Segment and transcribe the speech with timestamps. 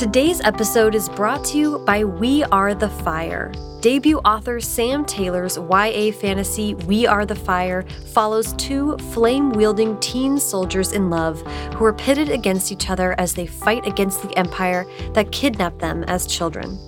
[0.00, 3.52] Today's episode is brought to you by We Are the Fire.
[3.82, 10.38] Debut author Sam Taylor's YA fantasy We Are the Fire follows two flame wielding teen
[10.38, 11.42] soldiers in love
[11.74, 16.04] who are pitted against each other as they fight against the empire that kidnapped them
[16.04, 16.78] as children.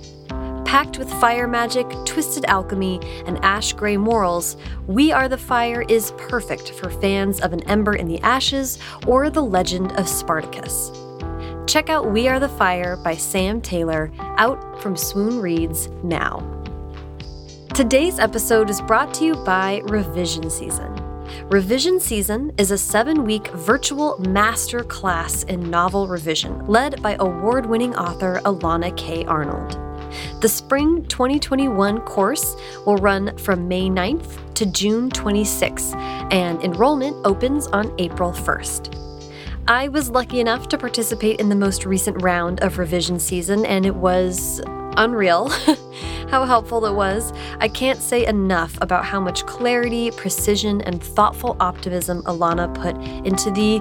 [0.64, 4.56] Packed with fire magic, twisted alchemy, and ash gray morals,
[4.86, 9.28] We Are the Fire is perfect for fans of An Ember in the Ashes or
[9.28, 10.90] The Legend of Spartacus.
[11.66, 16.40] Check out We Are the Fire by Sam Taylor, out from Swoon Reads now.
[17.72, 20.92] Today's episode is brought to you by Revision Season.
[21.48, 27.64] Revision Season is a seven week virtual master class in novel revision led by award
[27.66, 29.24] winning author Elana K.
[29.24, 29.78] Arnold.
[30.42, 35.94] The Spring 2021 course will run from May 9th to June 26th,
[36.32, 39.11] and enrollment opens on April 1st.
[39.68, 43.86] I was lucky enough to participate in the most recent round of revision season, and
[43.86, 44.60] it was
[44.96, 45.48] unreal
[46.30, 47.32] how helpful it was.
[47.60, 53.52] I can't say enough about how much clarity, precision, and thoughtful optimism Elana put into
[53.52, 53.80] the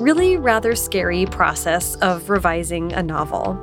[0.00, 3.54] really rather scary process of revising a novel.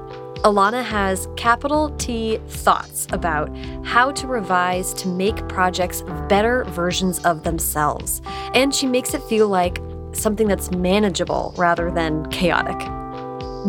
[0.44, 7.44] Elana has capital T thoughts about how to revise to make projects better versions of
[7.44, 8.22] themselves,
[8.54, 9.80] and she makes it feel like
[10.18, 12.78] something that's manageable rather than chaotic.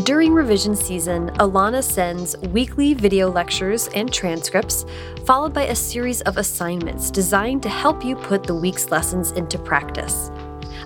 [0.05, 4.85] During revision season, Elana sends weekly video lectures and transcripts,
[5.27, 9.59] followed by a series of assignments designed to help you put the week's lessons into
[9.59, 10.31] practice.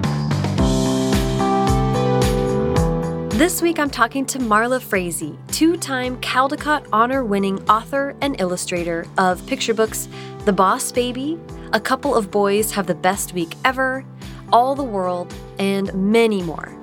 [3.37, 9.05] This week I'm talking to Marla Frazee, two time Caldecott honor winning author and illustrator
[9.19, 10.09] of picture books
[10.45, 11.39] The Boss Baby,
[11.71, 14.03] A Couple of Boys Have the Best Week Ever,
[14.51, 16.75] All the World, and many more.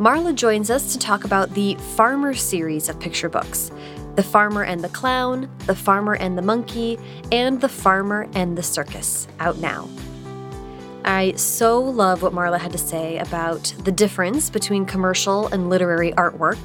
[0.00, 3.70] Marla joins us to talk about the Farmer series of picture books
[4.16, 6.98] the Farmer and the Clown, The Farmer and the Monkey,
[7.30, 9.88] and The Farmer and the Circus, out now.
[11.04, 16.12] I so love what Marla had to say about the difference between commercial and literary
[16.12, 16.58] artwork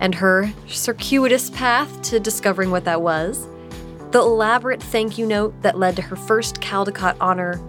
[0.00, 3.46] and her circuitous path to discovering what that was,
[4.10, 7.60] the elaborate thank you note that led to her first Caldecott honor,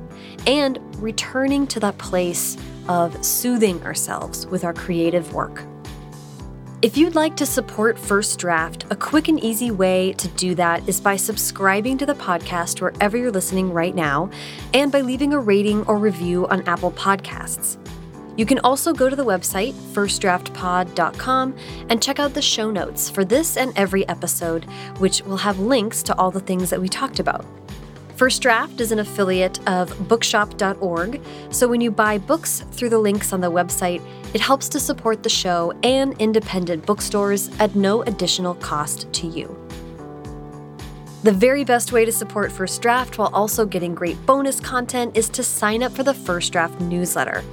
[0.47, 2.55] and returning to that place
[2.87, 5.63] of soothing ourselves with our creative work.
[6.81, 10.87] If you'd like to support First Draft, a quick and easy way to do that
[10.89, 14.29] is by subscribing to the podcast wherever you're listening right now
[14.73, 17.77] and by leaving a rating or review on Apple Podcasts.
[18.37, 21.55] You can also go to the website, firstdraftpod.com,
[21.89, 24.65] and check out the show notes for this and every episode,
[24.97, 27.45] which will have links to all the things that we talked about.
[28.15, 33.33] First Draft is an affiliate of bookshop.org, so when you buy books through the links
[33.33, 34.01] on the website,
[34.33, 39.64] it helps to support the show and independent bookstores at no additional cost to you.
[41.25, 45.27] The very best way to support First Draft while also getting great bonus content is
[45.29, 47.43] to sign up for the First Draft newsletter.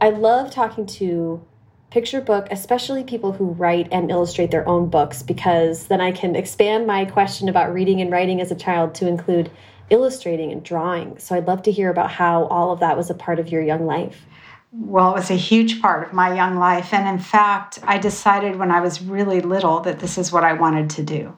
[0.00, 1.46] I love talking to
[1.90, 6.34] picture book, especially people who write and illustrate their own books, because then I can
[6.34, 9.50] expand my question about reading and writing as a child to include
[9.92, 11.18] illustrating and drawing.
[11.18, 13.62] So I'd love to hear about how all of that was a part of your
[13.62, 14.24] young life.
[14.72, 16.94] Well, it was a huge part of my young life.
[16.94, 20.54] And in fact, I decided when I was really little that this is what I
[20.54, 21.36] wanted to do.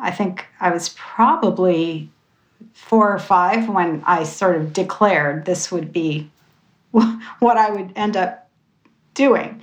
[0.00, 2.10] I think I was probably
[2.74, 6.30] four or five when I sort of declared this would be
[6.90, 8.48] what I would end up
[9.14, 9.62] doing.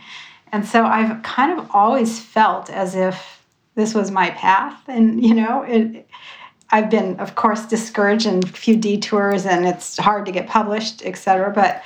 [0.52, 3.44] And so I've kind of always felt as if
[3.75, 4.81] this was my path.
[4.88, 6.08] And, you know, it,
[6.69, 11.02] I've been, of course, discouraged in a few detours and it's hard to get published,
[11.06, 11.52] etc.
[11.54, 11.81] But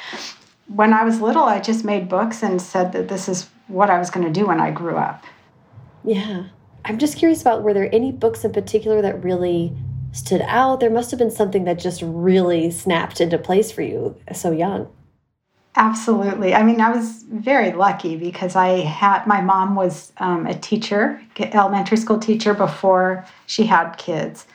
[0.67, 3.99] when I was little, I just made books and said that this is what I
[3.99, 5.23] was going to do when I grew up.
[6.03, 6.45] Yeah.
[6.85, 9.71] I'm just curious about were there any books in particular that really
[10.13, 10.79] stood out?
[10.79, 14.89] There must have been something that just really snapped into place for you so young.
[15.75, 16.53] Absolutely.
[16.53, 21.21] I mean, I was very lucky because I had my mom was um, a teacher,
[21.39, 24.45] elementary school teacher, before she had kids.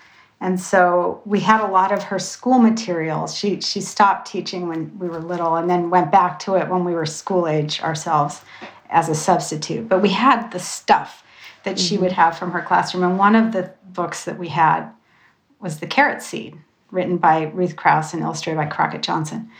[0.40, 3.36] And so we had a lot of her school materials.
[3.36, 6.84] She she stopped teaching when we were little and then went back to it when
[6.84, 8.42] we were school age ourselves
[8.90, 9.88] as a substitute.
[9.88, 11.24] But we had the stuff
[11.64, 12.04] that she mm-hmm.
[12.04, 13.02] would have from her classroom.
[13.02, 14.90] And one of the books that we had
[15.60, 16.56] was The Carrot Seed,
[16.90, 19.50] written by Ruth Krauss and illustrated by Crockett Johnson.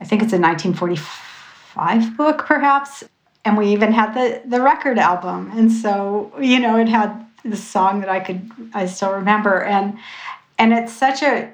[0.00, 3.04] I think it's a 1945 book, perhaps.
[3.44, 5.52] And we even had the, the record album.
[5.54, 9.62] And so, you know, it had the song that I could, I still remember.
[9.62, 9.98] And,
[10.58, 11.52] and it's such a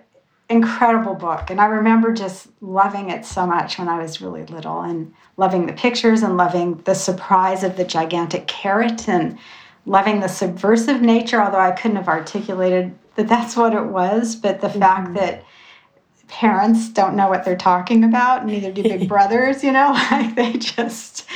[0.50, 1.48] incredible book.
[1.48, 5.66] And I remember just loving it so much when I was really little and loving
[5.66, 9.38] the pictures and loving the surprise of the gigantic carrot and
[9.87, 14.34] loving the subversive nature, although I couldn't have articulated that that's what it was.
[14.34, 14.81] But the mm-hmm.
[14.81, 15.44] fact that
[16.26, 20.54] parents don't know what they're talking about, neither do big brothers, you know, like they
[20.54, 21.26] just,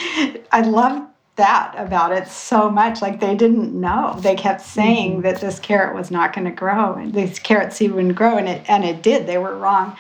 [0.51, 1.07] I love
[1.37, 3.03] that about it so much.
[3.03, 4.17] Like they didn't know.
[4.21, 5.23] They kept saying mm-hmm.
[5.23, 8.49] that this carrot was not going to grow and this carrot seed wouldn't grow, and
[8.49, 9.27] it and it did.
[9.27, 9.97] They were wrong.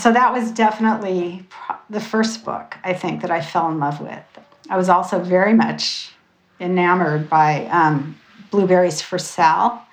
[0.00, 1.46] So that was definitely
[1.90, 4.22] the first book I think that I fell in love with.
[4.68, 6.12] I was also very much
[6.60, 8.18] enamored by um,
[8.50, 9.86] Blueberries for Sal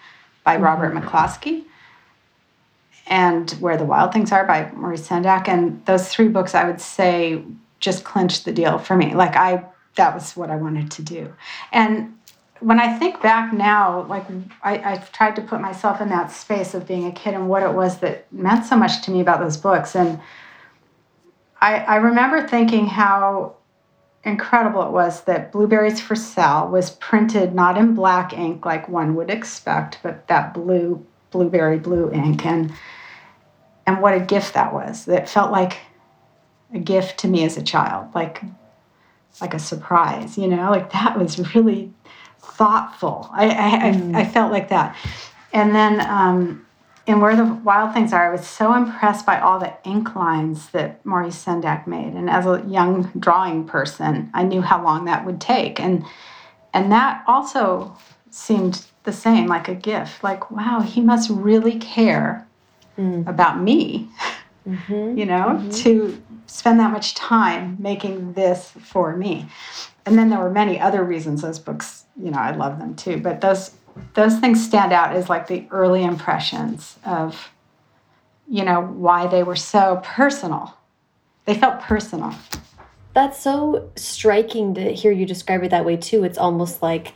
[0.43, 0.63] by mm-hmm.
[0.63, 1.63] Robert McCloskey
[3.07, 5.47] and Where the Wild Things Are by Maurice Sendak.
[5.47, 7.43] And those three books, I would say,
[7.79, 9.15] just clinched the deal for me.
[9.15, 9.65] Like, I,
[9.99, 11.33] that was what I wanted to do.
[11.71, 12.17] And
[12.61, 14.25] when I think back now, like,
[14.63, 17.63] I, I've tried to put myself in that space of being a kid and what
[17.63, 19.95] it was that meant so much to me about those books.
[19.95, 20.19] And
[21.61, 23.55] I, I remember thinking how
[24.23, 29.15] incredible it was that Blueberries for Sal was printed not in black ink like one
[29.15, 32.45] would expect, but that blue, blueberry blue ink.
[32.45, 32.73] And
[33.89, 35.05] and what a gift that was.
[35.05, 35.79] That felt like
[36.73, 38.43] a gift to me as a child, like
[39.41, 41.93] like a surprise, you know, like that was really
[42.39, 43.29] thoughtful.
[43.31, 44.15] I I, mm.
[44.15, 44.95] I, I felt like that.
[45.51, 46.65] And then um,
[47.07, 50.69] in Where the Wild Things Are, I was so impressed by all the ink lines
[50.69, 52.13] that Maurice Sendak made.
[52.13, 55.79] And as a young drawing person, I knew how long that would take.
[55.79, 56.05] And
[56.71, 57.97] and that also
[58.29, 60.23] seemed the same, like a gift.
[60.23, 62.47] Like, wow, he must really care
[62.97, 63.27] mm.
[63.27, 64.09] about me,
[64.67, 65.17] mm-hmm.
[65.17, 65.69] you know, mm-hmm.
[65.69, 69.47] to spend that much time making this for me.
[70.05, 73.17] And then there were many other reasons those books, you know, I love them too.
[73.17, 73.71] But those
[74.13, 77.51] those things stand out as like the early impressions of,
[78.47, 80.77] you know, why they were so personal.
[81.45, 82.33] They felt personal.
[83.13, 86.23] That's so striking to hear you describe it that way too.
[86.23, 87.13] It's almost like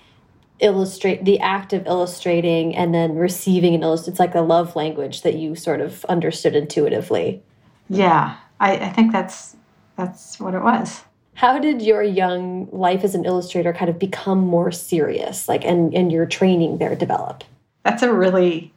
[0.59, 4.13] illustrate the act of illustrating and then receiving an illustration.
[4.13, 7.41] It's like a love language that you sort of understood intuitively.
[7.89, 9.55] Yeah, I, I think that's
[9.97, 11.01] that's what it was.
[11.35, 15.93] How did your young life as an illustrator kind of become more serious, like, and,
[15.93, 17.43] and your training there develop?
[17.83, 18.71] That's a really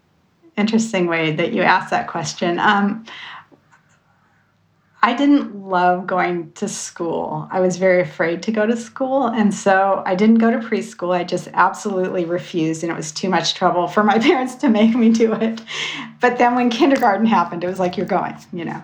[0.57, 2.59] interesting way that you asked that question.
[2.59, 3.05] Um,
[5.03, 7.49] I didn't love going to school.
[7.51, 9.27] I was very afraid to go to school.
[9.27, 11.15] And so I didn't go to preschool.
[11.15, 12.83] I just absolutely refused.
[12.83, 15.61] And it was too much trouble for my parents to make me do it.
[16.21, 18.83] But then when kindergarten happened, it was like, you're going, you know.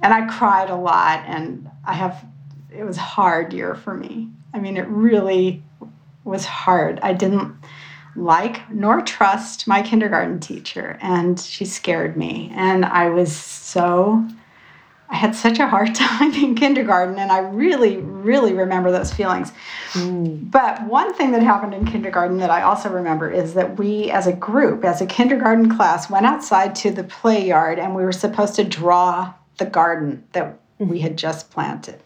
[0.00, 1.24] And I cried a lot.
[1.26, 2.24] And I have,
[2.74, 4.30] it was hard year for me.
[4.54, 5.62] I mean, it really
[6.24, 7.00] was hard.
[7.02, 7.54] I didn't
[8.14, 10.98] like nor trust my kindergarten teacher.
[11.02, 12.52] And she scared me.
[12.54, 14.26] And I was so
[15.12, 19.52] I had such a hard time in kindergarten, and I really, really remember those feelings.
[19.92, 20.50] Mm.
[20.50, 24.26] But one thing that happened in kindergarten that I also remember is that we, as
[24.26, 28.12] a group, as a kindergarten class, went outside to the play yard and we were
[28.12, 32.00] supposed to draw the garden that we had just planted.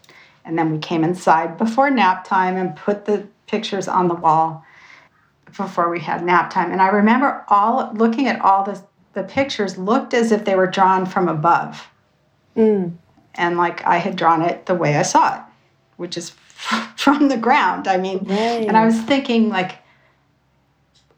[0.44, 4.64] And then we came inside before nap time and put the pictures on the wall
[5.56, 6.72] before we had nap time.
[6.72, 8.82] And I remember all looking at all the,
[9.14, 11.88] the pictures looked as if they were drawn from above
[12.56, 12.96] Mm.
[13.34, 15.42] And like I had drawn it the way I saw it,
[15.96, 16.30] which is
[16.96, 17.86] from the ground.
[17.86, 18.66] I mean, right.
[18.66, 19.78] and I was thinking like,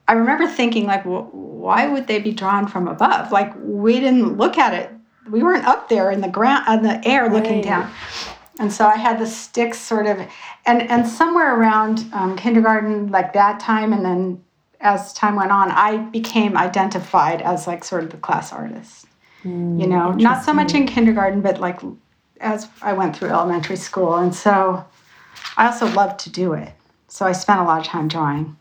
[0.09, 3.31] I remember thinking like, well, why would they be drawn from above?
[3.31, 4.91] Like we didn't look at it.
[5.31, 7.33] We weren't up there in the ground, on the air, right.
[7.33, 7.91] looking down.
[8.59, 10.19] And so I had the sticks sort of,
[10.67, 14.43] and and somewhere around um, kindergarten, like that time, and then
[14.81, 19.07] as time went on, I became identified as like sort of the class artist.
[19.45, 21.81] Mm, you know, not so much in kindergarten, but like
[22.41, 24.17] as I went through elementary school.
[24.17, 24.85] And so
[25.57, 26.73] I also loved to do it.
[27.09, 28.57] So I spent a lot of time drawing.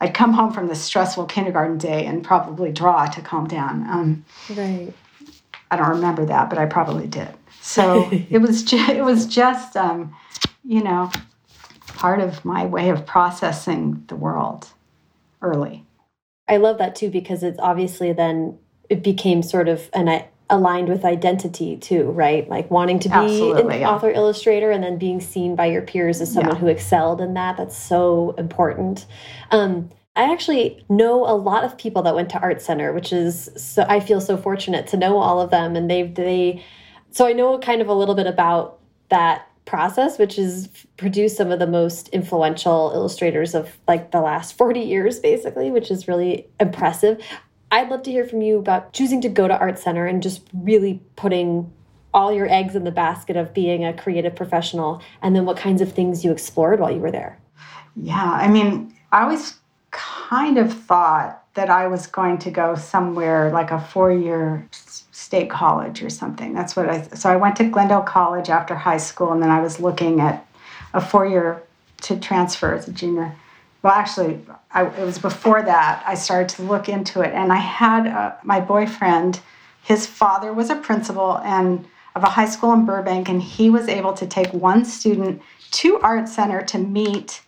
[0.00, 3.88] I'd come home from the stressful kindergarten day and probably draw to calm down.
[3.88, 4.24] Um,
[4.56, 4.92] right.
[5.70, 7.28] I don't remember that, but I probably did.
[7.60, 10.14] So it was just, it was just, um,
[10.64, 11.10] you know,
[11.88, 14.68] part of my way of processing the world
[15.42, 15.84] early.
[16.46, 18.58] I love that too because it's obviously then
[18.88, 22.48] it became sort of an aligned with identity too, right?
[22.48, 23.90] Like wanting to be Absolutely, an yeah.
[23.90, 26.60] author illustrator and then being seen by your peers as someone yeah.
[26.60, 27.56] who excelled in that.
[27.56, 29.06] That's so important.
[29.50, 33.50] Um, I actually know a lot of people that went to Art Center, which is
[33.56, 36.64] so I feel so fortunate to know all of them, and they they.
[37.10, 38.80] So I know kind of a little bit about
[39.10, 44.56] that process, which is produced some of the most influential illustrators of like the last
[44.56, 47.22] 40 years, basically, which is really impressive.
[47.70, 50.42] I'd love to hear from you about choosing to go to Art Center and just
[50.52, 51.70] really putting
[52.14, 55.82] all your eggs in the basket of being a creative professional and then what kinds
[55.82, 57.38] of things you explored while you were there.
[57.96, 59.56] Yeah, I mean, I always
[59.90, 65.50] kind of thought that I was going to go somewhere like a four year state
[65.50, 66.54] college or something.
[66.54, 69.60] That's what I, so I went to Glendale College after high school and then I
[69.60, 70.46] was looking at
[70.94, 71.62] a four year
[72.02, 73.34] to transfer as a junior
[73.82, 74.40] well, actually,
[74.72, 77.32] I, it was before that I started to look into it.
[77.32, 79.40] And I had uh, my boyfriend,
[79.82, 83.86] his father was a principal and of a high school in Burbank, and he was
[83.86, 87.42] able to take one student to Art Center to meet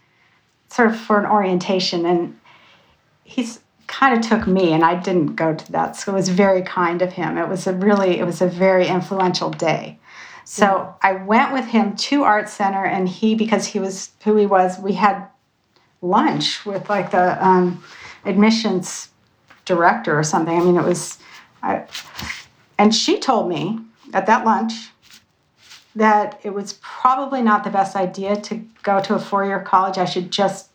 [0.68, 2.06] sort of for an orientation.
[2.06, 2.38] And
[3.24, 3.60] he's
[3.90, 5.96] kind of took me and I didn't go to that.
[5.96, 7.36] So it was very kind of him.
[7.36, 9.98] It was a really, it was a very influential day.
[10.44, 10.92] So yeah.
[11.02, 14.78] I went with him to Art Center and he, because he was who he was,
[14.78, 15.26] we had
[16.02, 17.82] lunch with like the um,
[18.24, 19.10] admissions
[19.64, 20.58] director or something.
[20.58, 21.18] I mean, it was,
[21.62, 21.84] I,
[22.78, 23.80] and she told me
[24.12, 24.72] at that lunch
[25.94, 29.98] that it was probably not the best idea to go to a four year college.
[29.98, 30.70] I should just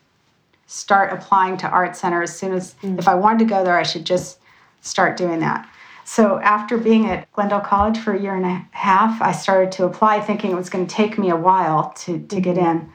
[0.68, 2.98] start applying to Art Center as soon as, mm.
[3.00, 4.40] if I wanted to go there, I should just
[4.82, 5.68] start doing that.
[6.04, 9.86] So after being at Glendale College for a year and a half, I started to
[9.86, 12.78] apply thinking it was going to take me a while to, to get mm-hmm.
[12.78, 12.94] in.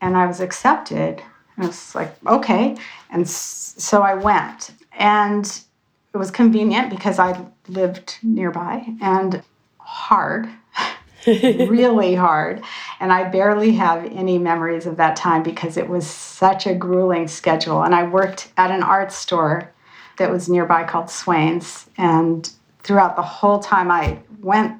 [0.00, 1.22] And I was accepted.
[1.58, 2.76] I was like, okay.
[3.10, 4.72] And so I went.
[4.92, 5.46] And
[6.14, 9.42] it was convenient because I lived nearby and
[9.78, 10.48] hard,
[11.26, 12.62] really hard.
[13.00, 17.28] And I barely have any memories of that time because it was such a grueling
[17.28, 17.82] schedule.
[17.82, 19.72] And I worked at an art store
[20.18, 21.88] that was nearby called Swain's.
[21.96, 22.50] And
[22.82, 24.78] throughout the whole time I went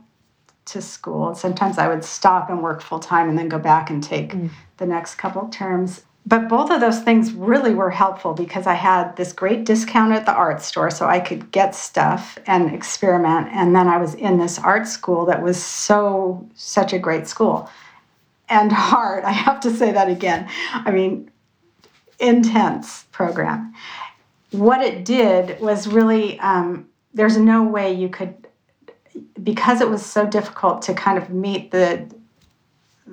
[0.67, 4.02] to school, sometimes I would stop and work full time and then go back and
[4.02, 4.50] take mm.
[4.76, 9.17] the next couple terms but both of those things really were helpful because I had
[9.17, 13.49] this great discount at the art store so I could get stuff and experiment.
[13.52, 17.69] And then I was in this art school that was so, such a great school
[18.49, 19.25] and hard.
[19.25, 20.49] I have to say that again.
[20.73, 21.31] I mean,
[22.21, 23.75] intense program.
[24.52, 28.47] What it did was really, um, there's no way you could,
[29.43, 32.09] because it was so difficult to kind of meet the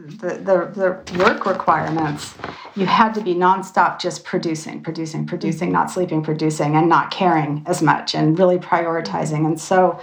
[0.08, 0.30] the,
[0.74, 2.36] the, the work requirements,
[2.76, 7.64] you had to be nonstop just producing, producing, producing, not sleeping, producing, and not caring
[7.66, 9.46] as much and really prioritizing.
[9.46, 10.00] And so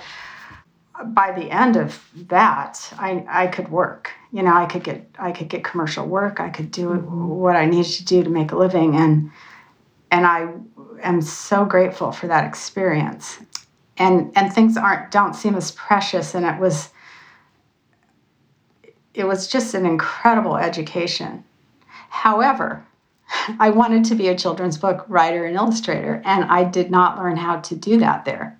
[1.06, 4.10] by the end of that, I, I could work.
[4.32, 6.40] You know, I could get I could get commercial work.
[6.40, 7.28] I could do mm-hmm.
[7.28, 9.30] what I needed to do to make a living, and
[10.10, 10.52] and I
[11.02, 13.38] am so grateful for that experience.
[13.98, 16.34] And and things aren't don't seem as precious.
[16.34, 16.90] And it was
[19.16, 21.42] it was just an incredible education.
[22.10, 22.86] However,
[23.58, 27.36] I wanted to be a children's book writer and illustrator, and I did not learn
[27.36, 28.58] how to do that there.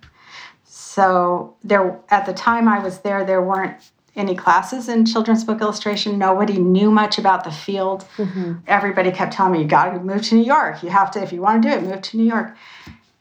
[0.65, 3.77] So there, at the time I was there, there weren't
[4.15, 6.17] any classes in children's book illustration.
[6.17, 8.05] Nobody knew much about the field.
[8.17, 8.53] Mm-hmm.
[8.65, 10.81] Everybody kept telling me, "You got to move to New York.
[10.81, 12.57] You have to, if you want to do it, move to New York."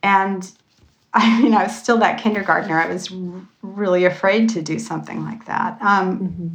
[0.02, 0.50] And
[1.12, 2.78] I mean, I was still that kindergartner.
[2.78, 3.12] I was
[3.62, 5.78] really afraid to do something like that.
[5.82, 6.48] Um, mm-hmm.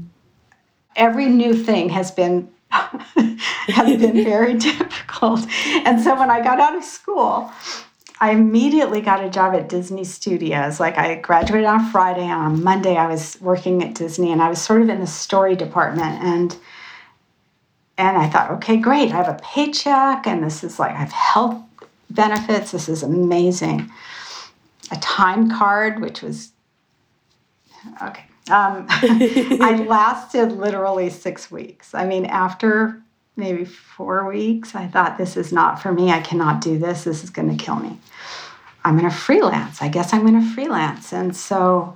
[0.96, 5.46] Every new thing has been has been very difficult.
[5.86, 7.52] And so when I got out of school,
[8.20, 10.80] I immediately got a job at Disney Studios.
[10.80, 14.50] Like I graduated on Friday, and on Monday I was working at Disney, and I
[14.50, 16.24] was sort of in the story department.
[16.24, 16.56] And
[17.98, 21.12] and I thought, okay, great, I have a paycheck, and this is like I have
[21.12, 21.62] health
[22.10, 22.72] benefits.
[22.72, 23.92] This is amazing.
[24.92, 26.52] A time card, which was
[28.04, 28.26] okay.
[28.50, 31.94] Um, I lasted literally six weeks.
[31.94, 33.02] I mean, after
[33.36, 36.12] maybe four weeks, I thought, this is not for me.
[36.12, 37.04] I cannot do this.
[37.04, 38.00] This is going to kill me.
[38.84, 39.82] I'm going to freelance.
[39.82, 41.14] I guess I'm going to freelance.
[41.14, 41.96] And so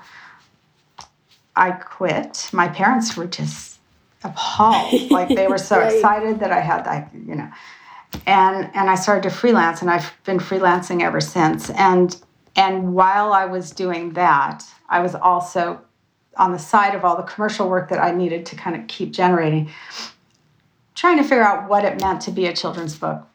[1.56, 2.50] I quit.
[2.54, 3.80] My parents were just
[4.24, 4.94] appalled.
[5.12, 5.94] like they were so right.
[5.94, 7.52] excited that I had that, you know.
[8.26, 11.70] And and I started to freelance and I've been freelancing ever since.
[11.72, 12.16] And
[12.56, 15.82] and while I was doing that, I was also
[16.38, 19.12] on the side of all the commercial work that I needed to kind of keep
[19.12, 19.70] generating
[20.96, 23.28] trying to figure out what it meant to be a children's book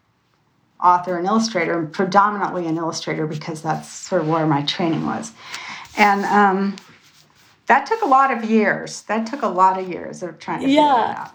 [0.82, 5.32] author and illustrator, and predominantly an illustrator because that's sort of where my training was.
[5.98, 6.76] And um,
[7.66, 9.02] that took a lot of years.
[9.02, 11.14] That took a lot of years of trying to figure yeah.
[11.18, 11.32] out.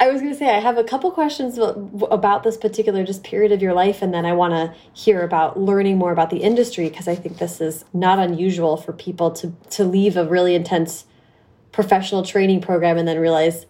[0.00, 3.50] I was going to say I have a couple questions about this particular just period
[3.50, 6.88] of your life, and then I want to hear about learning more about the industry
[6.88, 11.04] because I think this is not unusual for people to to leave a really intense
[11.72, 13.66] professional training program and then realize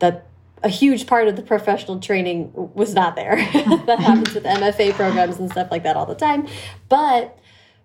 [0.00, 0.26] that
[0.62, 3.36] a huge part of the professional training was not there.
[3.86, 6.48] that happens with MFA programs and stuff like that all the time.
[6.88, 7.38] But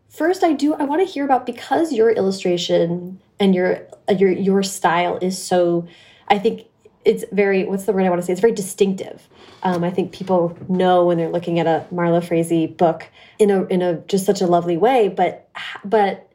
[0.09, 4.63] first, I do I want to hear about because your illustration and your your your
[4.63, 5.87] style is so.
[6.27, 6.65] I think
[7.05, 8.33] it's very what's the word I want to say?
[8.33, 9.29] It's very distinctive.
[9.63, 13.65] Um, I think people know when they're looking at a Marla Frazee book in a
[13.65, 15.07] in a just such a lovely way.
[15.07, 15.49] But
[15.85, 16.31] but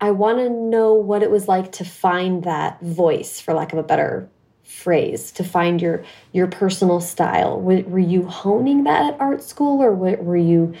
[0.00, 3.78] I want to know what it was like to find that voice, for lack of
[3.78, 4.28] a better
[4.66, 9.92] phrase to find your your personal style were you honing that at art school or
[9.94, 10.74] were you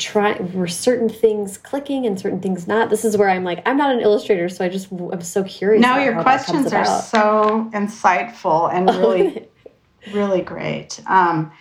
[0.00, 3.76] trying were certain things clicking and certain things not this is where i'm like i'm
[3.76, 8.72] not an illustrator so i just i'm so curious now your questions are so insightful
[8.72, 9.48] and really
[10.12, 11.52] really great um,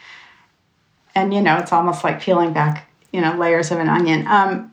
[1.16, 4.72] and you know it's almost like peeling back you know layers of an onion um,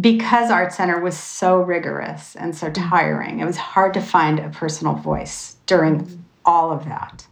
[0.00, 2.88] because Art Center was so rigorous and so mm-hmm.
[2.88, 6.20] tiring, it was hard to find a personal voice during mm-hmm.
[6.44, 7.26] all of that.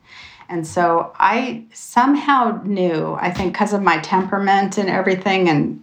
[0.49, 5.83] And so I somehow knew, I think because of my temperament and everything, and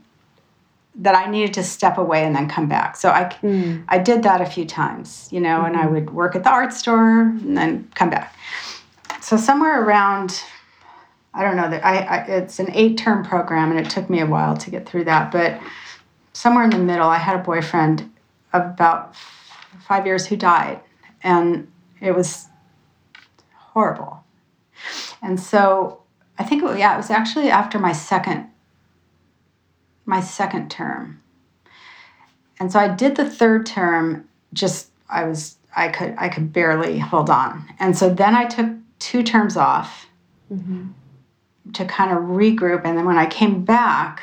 [0.95, 2.95] that I needed to step away and then come back.
[2.95, 3.84] So I, mm.
[3.88, 5.65] I did that a few times, you know, mm-hmm.
[5.65, 5.93] and I mm-hmm.
[5.93, 8.36] would work at the art store and then come back.
[9.21, 10.41] So somewhere around,
[11.34, 14.19] I don't know that I, I it's an eight term program and it took me
[14.19, 15.60] a while to get through that, but
[16.34, 18.12] somewhere in the middle, I had a boyfriend
[18.52, 19.15] of about
[19.88, 20.80] five years who died,
[21.23, 21.71] and
[22.02, 22.47] it was
[23.56, 24.22] horrible.
[25.23, 26.01] And so
[26.38, 28.49] I think, it, yeah, it was actually after my second
[30.05, 31.21] my second term.
[32.59, 34.27] And so I did the third term.
[34.53, 38.67] Just I was I could I could barely hold on, and so then I took
[38.99, 40.07] two terms off
[40.51, 40.88] mm-hmm.
[41.73, 42.81] to kind of regroup.
[42.86, 44.21] And then when I came back,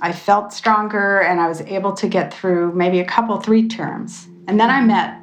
[0.00, 4.28] I felt stronger and I was able to get through maybe a couple, three terms.
[4.46, 5.20] And then I met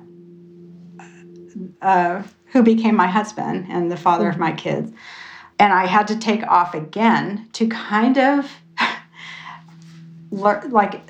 [1.82, 4.40] uh, who became my husband and the father of mm.
[4.40, 4.92] my kids.
[5.60, 8.52] And I had to take off again to kind of
[10.32, 11.02] like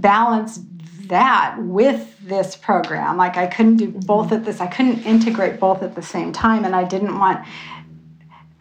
[0.00, 0.60] balance
[1.06, 3.16] that with this program.
[3.16, 6.64] Like I couldn't do both at this, I couldn't integrate both at the same time.
[6.64, 7.44] And I didn't want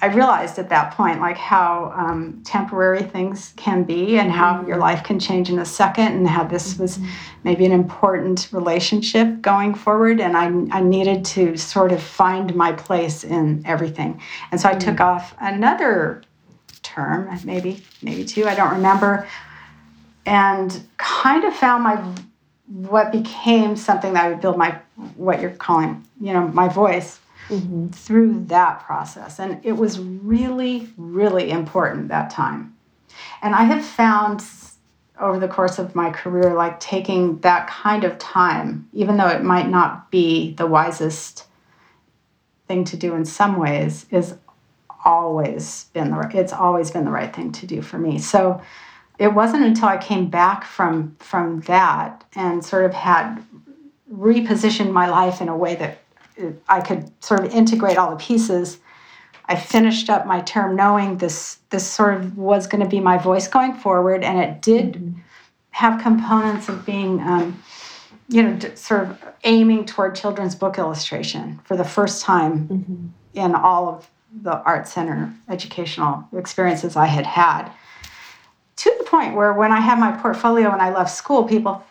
[0.05, 4.67] I realized at that point, like how um, temporary things can be, and how mm-hmm.
[4.67, 7.09] your life can change in a second, and how this was mm-hmm.
[7.43, 10.21] maybe an important relationship going forward.
[10.21, 14.21] And I, I needed to sort of find my place in everything.
[14.51, 15.15] And so I took mm-hmm.
[15.15, 16.21] off another
[16.83, 19.27] term, maybe, maybe two, I don't remember,
[20.27, 21.95] and kind of found my
[22.67, 24.77] what became something that I would build my
[25.15, 27.89] what you're calling, you know, my voice mm-hmm.
[27.89, 29.39] through that process.
[29.39, 32.75] And it was really, really important that time.
[33.41, 34.43] And I have found
[35.19, 39.43] over the course of my career, like taking that kind of time, even though it
[39.43, 41.45] might not be the wisest
[42.67, 44.35] thing to do in some ways, is
[45.05, 48.17] always been the it's always been the right thing to do for me.
[48.19, 48.61] So
[49.17, 53.43] it wasn't until I came back from from that and sort of had
[54.11, 55.99] repositioned my life in a way that
[56.67, 58.79] I could sort of integrate all the pieces.
[59.47, 63.17] I finished up my term knowing this this sort of was going to be my
[63.17, 65.15] voice going forward, and it did
[65.71, 67.61] have components of being, um,
[68.29, 73.07] you know, sort of aiming toward children's book illustration for the first time mm-hmm.
[73.33, 74.09] in all of
[74.41, 77.71] the art center educational experiences I had had
[78.77, 81.83] to the point where when I had my portfolio and I left school, people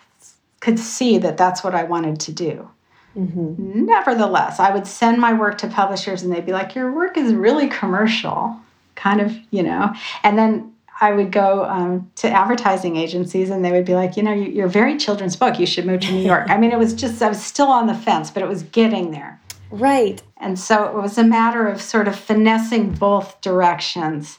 [0.60, 2.70] could see that that's what I wanted to do.
[3.16, 3.86] Mm-hmm.
[3.86, 7.32] Nevertheless, I would send my work to publishers and they'd be like, Your work is
[7.32, 8.56] really commercial,
[8.94, 9.94] kind of, you know.
[10.22, 14.22] And then I would go um, to advertising agencies and they would be like, You
[14.22, 15.58] know, you're very children's book.
[15.58, 16.50] You should move to New York.
[16.50, 19.10] I mean, it was just, I was still on the fence, but it was getting
[19.10, 19.40] there.
[19.70, 20.22] Right.
[20.36, 24.38] And so it was a matter of sort of finessing both directions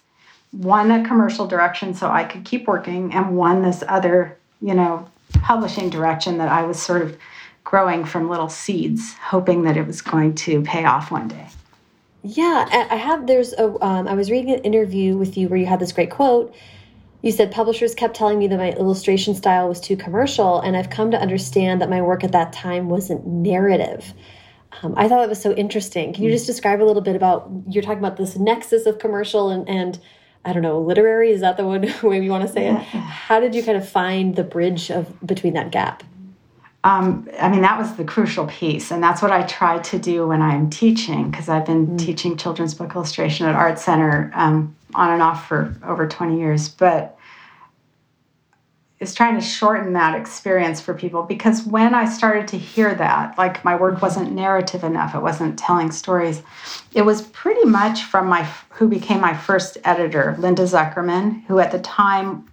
[0.62, 5.08] one a commercial direction so I could keep working, and one this other, you know,
[5.42, 7.18] publishing direction that I was sort of
[7.66, 11.48] growing from little seeds, hoping that it was going to pay off one day.
[12.24, 13.28] Yeah, I have.
[13.28, 13.66] There's a.
[13.86, 16.56] Um, I was reading an interview with you where you had this great quote.
[17.22, 20.90] You said publishers kept telling me that my illustration style was too commercial, and I've
[20.90, 24.14] come to understand that my work at that time wasn't narrative.
[24.82, 26.14] Um, I thought that was so interesting.
[26.14, 29.50] Can you just describe a little bit about you're talking about this nexus of commercial
[29.50, 30.00] and and
[30.44, 31.32] I don't know, literary?
[31.32, 32.80] Is that the one way you want to say yeah.
[32.80, 32.86] it?
[32.86, 36.04] How did you kind of find the bridge of between that gap?
[36.86, 40.28] Um, I mean, that was the crucial piece, and that's what I try to do
[40.28, 42.00] when I'm teaching, because I've been mm.
[42.00, 46.70] teaching children's book illustration at Art Center um, on and off for over 20 years.
[46.70, 47.18] But
[49.00, 53.36] is trying to shorten that experience for people because when I started to hear that,
[53.36, 56.44] like my work wasn't narrative enough, it wasn't telling stories,
[56.94, 61.72] it was pretty much from my who became my first editor, Linda Zuckerman, who at
[61.72, 62.48] the time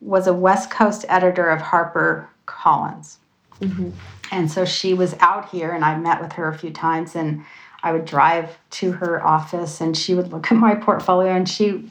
[0.00, 3.18] was a West Coast editor of Harper Collins.
[3.60, 3.90] Mm-hmm.
[4.32, 7.44] And so she was out here, and I met with her a few times, and
[7.82, 11.90] I would drive to her office, and she would look at my portfolio, and she,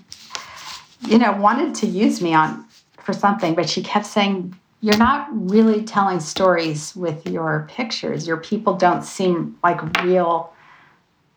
[1.01, 2.65] you know, wanted to use me on
[3.06, 8.28] for something, but she kept saying, You're not really telling stories with your pictures.
[8.28, 10.51] Your people don't seem like real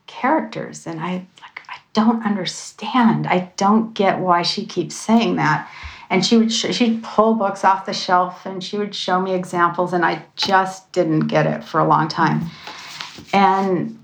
[0.07, 0.87] characters.
[0.87, 3.27] And I like I don't understand.
[3.27, 5.71] I don't get why she keeps saying that.
[6.11, 9.93] And she would she'd pull books off the shelf and she would show me examples,
[9.93, 12.43] and I just didn't get it for a long time.
[13.33, 13.99] And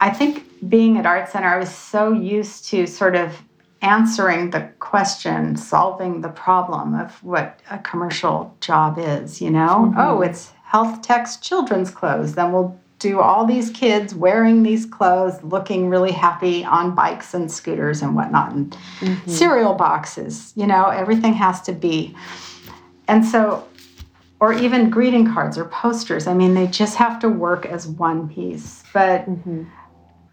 [0.00, 3.42] I think being at Art Center, I was so used to sort of
[3.82, 9.90] answering the question, solving the problem of what a commercial job is, you know?
[9.90, 9.98] Mm-hmm.
[9.98, 12.34] Oh, it's Healthtex children's clothes.
[12.34, 17.50] Then we'll do all these kids wearing these clothes, looking really happy on bikes and
[17.50, 19.30] scooters and whatnot, and mm-hmm.
[19.30, 22.14] cereal boxes, you know, everything has to be.
[23.08, 23.66] And so,
[24.40, 28.28] or even greeting cards or posters, I mean, they just have to work as one
[28.28, 28.82] piece.
[28.92, 29.64] But mm-hmm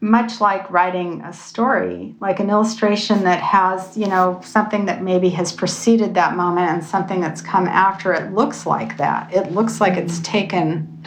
[0.03, 5.29] much like writing a story, like an illustration that has, you know, something that maybe
[5.29, 9.33] has preceded that moment and something that's come after it looks like that.
[9.33, 11.05] It looks like it's taken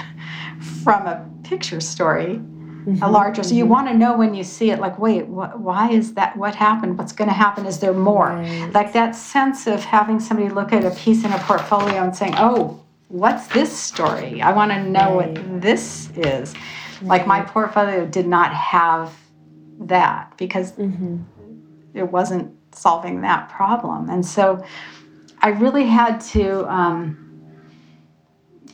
[0.82, 3.02] from a picture story, mm-hmm.
[3.02, 3.42] a larger.
[3.42, 3.72] So you mm-hmm.
[3.72, 6.36] want to know when you see it, like, wait, wh- why is that?
[6.36, 6.98] What happened?
[6.98, 7.66] What's going to happen?
[7.66, 8.30] Is there more?
[8.30, 8.70] Right.
[8.72, 12.34] Like that sense of having somebody look at a piece in a portfolio and saying,
[12.36, 14.42] oh, what's this story?
[14.42, 15.38] I want to know right.
[15.38, 16.54] what this is.
[17.02, 19.12] Like my portfolio did not have
[19.80, 21.18] that because mm-hmm.
[21.94, 24.10] it wasn't solving that problem.
[24.10, 24.64] And so
[25.40, 27.26] I really had to um,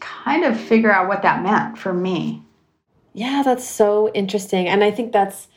[0.01, 2.43] kind of figure out what that meant for me.
[3.15, 4.69] Yeah, that's so interesting.
[4.69, 5.49] And I think that's,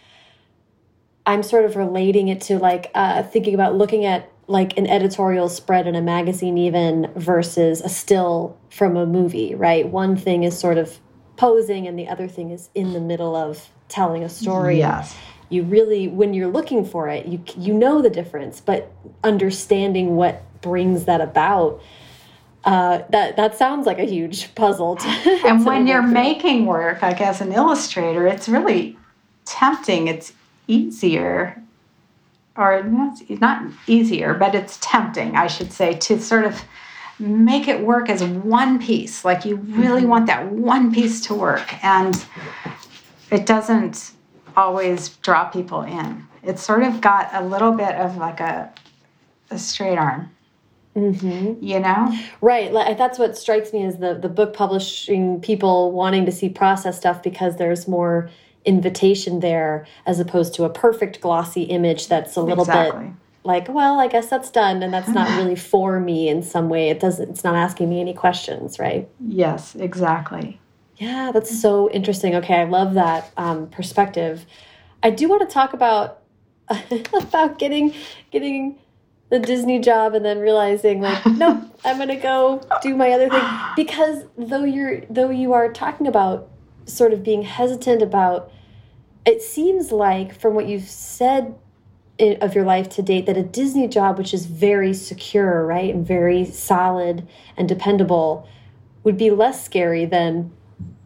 [1.25, 5.49] I'm sort of relating it to like uh, thinking about looking at like an editorial
[5.49, 9.87] spread in a magazine, even versus a still from a movie, right?
[9.87, 10.99] One thing is sort of
[11.37, 15.15] posing and the other thing is in the middle of telling a story yes
[15.49, 18.91] you really when you're looking for it you you know the difference but
[19.23, 21.81] understanding what brings that about
[22.65, 25.07] uh, that that sounds like a huge puzzle to,
[25.45, 26.11] and to when you're through.
[26.11, 28.97] making work like as an illustrator it's really
[29.45, 30.33] tempting it's
[30.67, 31.61] easier
[32.57, 36.63] or not easier but it's tempting i should say to sort of
[37.19, 39.23] make it work as one piece.
[39.23, 40.09] Like you really mm-hmm.
[40.09, 41.83] want that one piece to work.
[41.83, 42.25] And
[43.31, 44.11] it doesn't
[44.57, 46.25] always draw people in.
[46.43, 48.71] It's sort of got a little bit of like a,
[49.49, 50.29] a straight arm.
[50.95, 51.63] Mm-hmm.
[51.63, 52.71] You know, right?
[52.71, 56.97] Like, that's what strikes me as the the book publishing people wanting to see process
[56.97, 58.29] stuff because there's more
[58.63, 63.07] invitation there as opposed to a perfect glossy image that's a little exactly.
[63.07, 66.67] bit like, well, I guess that's done and that's not really for me in some
[66.67, 66.89] way.
[66.89, 69.07] It doesn't it's not asking me any questions, right?
[69.19, 70.59] Yes, exactly.
[70.97, 72.35] Yeah, that's so interesting.
[72.35, 74.45] Okay, I love that um, perspective.
[75.03, 76.21] I do want to talk about
[77.13, 77.93] about getting
[78.31, 78.79] getting
[79.29, 83.43] the Disney job and then realizing like, no, I'm gonna go do my other thing.
[83.75, 86.49] Because though you're though you are talking about
[86.85, 88.51] sort of being hesitant about
[89.25, 91.55] it seems like from what you've said
[92.19, 96.07] of your life to date that a Disney job, which is very secure, right, and
[96.07, 98.47] very solid and dependable,
[99.03, 100.51] would be less scary than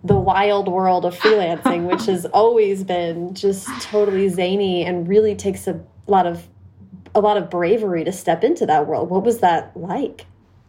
[0.03, 5.67] the wild world of freelancing, which has always been just totally zany and really takes
[5.67, 6.47] a lot of
[7.19, 9.09] a lot of bravery to step into that world.
[9.09, 10.25] What was that like?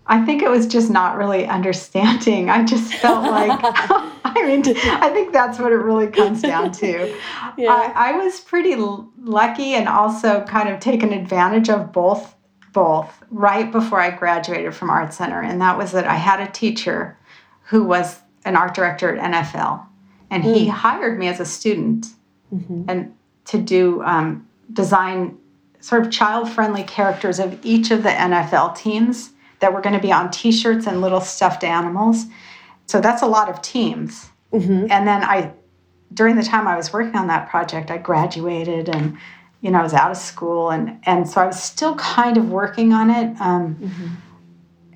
[0.06, 2.50] I think it was just not really understanding.
[2.50, 7.16] I just felt like, I mean, I think that's what it really comes down to.
[7.56, 7.72] Yeah.
[7.72, 12.34] I, I was pretty lucky and also kind of taken advantage of both
[12.72, 15.42] both right before I graduated from Art Center.
[15.42, 17.18] And that was that I had a teacher
[17.64, 19.84] who was an art director at NFL.
[20.30, 20.54] And mm.
[20.54, 22.06] he hired me as a student
[22.52, 22.84] mm -hmm.
[22.88, 23.12] and
[23.46, 25.36] to do um, design
[25.80, 30.00] sort of child friendly characters of each of the NFL teams that were going to
[30.00, 32.26] be on t-shirts and little stuffed animals.
[32.86, 34.30] So that's a lot of teams.
[34.52, 34.86] Mm-hmm.
[34.90, 35.52] And then I
[36.12, 39.16] during the time I was working on that project, I graduated and
[39.60, 42.50] you know, I was out of school and and so I was still kind of
[42.50, 43.40] working on it.
[43.40, 44.06] Um, mm-hmm.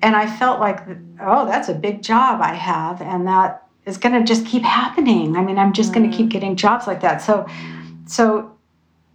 [0.01, 0.81] And I felt like,
[1.19, 5.35] oh, that's a big job I have, and that is going to just keep happening.
[5.35, 6.01] I mean, I'm just mm-hmm.
[6.01, 7.23] going to keep getting jobs like that.
[7.23, 7.47] So,
[8.05, 8.54] so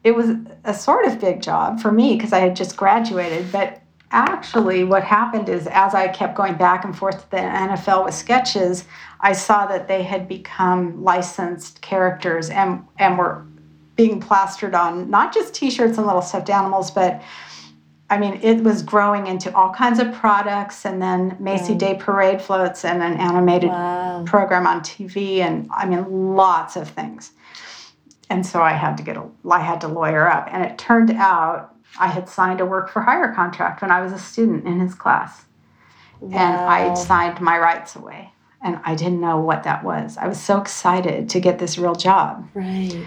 [0.02, 0.30] it was
[0.64, 3.82] a sort of big job for me because I had just graduated, but
[4.12, 8.14] actually what happened is as i kept going back and forth to the nfl with
[8.14, 8.84] sketches
[9.20, 13.44] i saw that they had become licensed characters and and were
[13.94, 17.22] being plastered on not just t-shirts and little stuffed animals but
[18.08, 22.42] i mean it was growing into all kinds of products and then macy day parade
[22.42, 24.24] floats and an animated wow.
[24.26, 27.30] program on tv and i mean lots of things
[28.30, 31.10] and so i had to get a i had to lawyer up and it turned
[31.10, 34.80] out I had signed a work for hire contract when I was a student in
[34.80, 35.44] his class.
[36.20, 36.38] Wow.
[36.38, 38.32] And I signed my rights away.
[38.62, 40.18] And I didn't know what that was.
[40.18, 42.46] I was so excited to get this real job.
[42.52, 43.06] Right.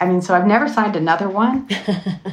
[0.00, 1.68] I mean, so I've never signed another one.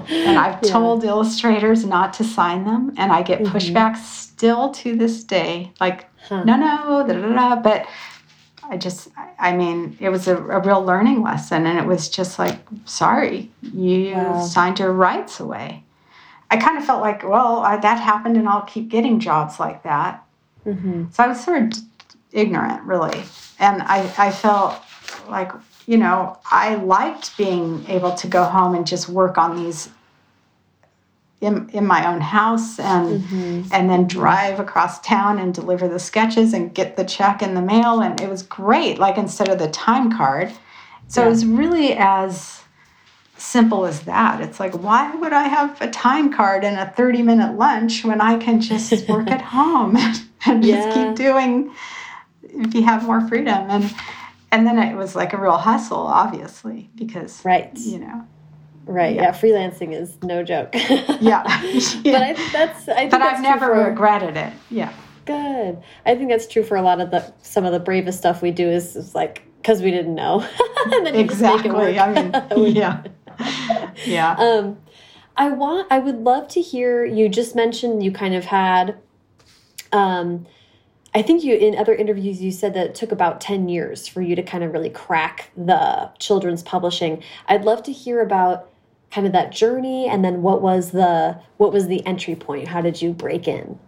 [0.10, 0.72] and I've yeah.
[0.72, 2.94] told illustrators not to sign them.
[2.98, 4.30] And I get pushback mm -hmm.
[4.32, 5.74] still to this day.
[5.82, 6.44] Like, huh.
[6.46, 7.56] no, no, da, da, da.
[7.56, 7.82] But
[8.70, 11.66] I just, I mean, it was a, a, real learning lesson.
[11.66, 14.42] And it was just like, sorry, you wow.
[14.42, 15.84] signed your rights away.
[16.52, 19.84] I kind of felt like, well, I, that happened and I'll keep getting jobs like
[19.84, 20.24] that.
[20.66, 21.06] Mm-hmm.
[21.12, 21.80] So I was sort of
[22.32, 23.24] ignorant, really.
[23.60, 24.82] And I, I felt
[25.28, 25.52] like,
[25.88, 29.90] you know, I liked being able to go home and just work on these
[31.42, 33.62] in, in my own house and mm-hmm.
[33.72, 37.62] and then drive across town and deliver the sketches and get the check in the
[37.62, 40.52] mail and it was great like instead of the time card
[41.08, 41.28] so yeah.
[41.28, 42.62] it was really as
[43.38, 47.22] simple as that it's like why would i have a time card and a 30
[47.22, 49.96] minute lunch when i can just work at home
[50.46, 50.94] and just yeah.
[50.94, 51.74] keep doing
[52.44, 53.96] if you have more freedom and
[54.52, 58.28] and then it was like a real hustle obviously because right you know
[58.90, 59.16] Right.
[59.16, 59.22] Yeah.
[59.22, 59.32] yeah.
[59.32, 60.70] Freelancing is no joke.
[61.22, 61.44] yeah.
[62.04, 62.90] But I think that's.
[62.90, 64.52] I think but I've never for, regretted it.
[64.72, 64.92] Yeah.
[65.26, 65.78] Good.
[66.08, 68.50] I think that's true for a lot of the some of the bravest stuff we
[68.50, 70.44] do is, is like because we didn't know.
[71.06, 72.00] exactly.
[72.00, 73.04] I mean, yeah.
[74.06, 74.32] yeah.
[74.40, 74.80] Um,
[75.38, 75.88] I want.
[75.92, 77.06] I would love to hear.
[77.06, 78.98] You just mentioned you kind of had.
[79.92, 80.48] Um,
[81.14, 84.22] I think you in other interviews you said that it took about 10 years for
[84.22, 87.24] you to kind of really crack the children's publishing.
[87.48, 88.70] I'd love to hear about
[89.12, 92.68] kind of that journey and then what was the what was the entry point?
[92.68, 93.80] How did you break in?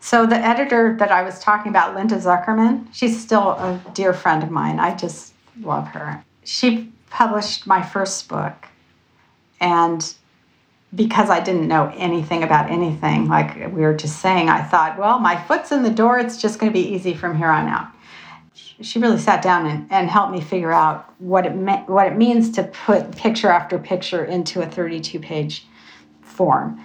[0.00, 4.42] So the editor that i was talking about linda zuckerman she's still a dear friend
[4.42, 4.80] of mine.
[4.80, 6.24] I just love her.
[6.44, 8.54] She published my first book
[9.60, 10.14] and
[10.94, 15.18] because i didn't know anything about anything like we were just saying i thought well
[15.18, 16.18] my foot's in the door.
[16.18, 17.88] It's just going to be easy from here on out
[18.82, 22.16] she really sat down and, and helped me figure out what it meant, what it
[22.16, 25.66] means to put picture after picture into a 32 page
[26.20, 26.80] form.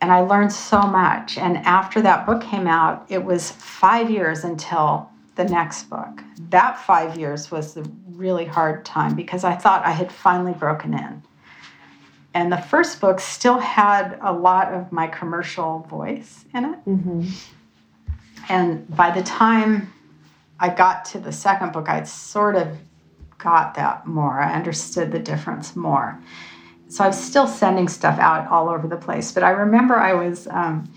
[0.00, 1.36] and I learned so much.
[1.36, 6.22] And after that book came out, it was five years until the next book.
[6.48, 10.94] That five years was the really hard time because I thought I had finally broken
[10.94, 11.22] in.
[12.32, 16.84] And the first book still had a lot of my commercial voice in it.
[16.86, 17.28] Mm-hmm.
[18.48, 19.92] And by the time
[20.60, 22.76] I got to the second book, I'd sort of
[23.38, 24.40] got that more.
[24.40, 26.20] I understood the difference more.
[26.88, 29.32] So I was still sending stuff out all over the place.
[29.32, 30.92] But I remember I was um,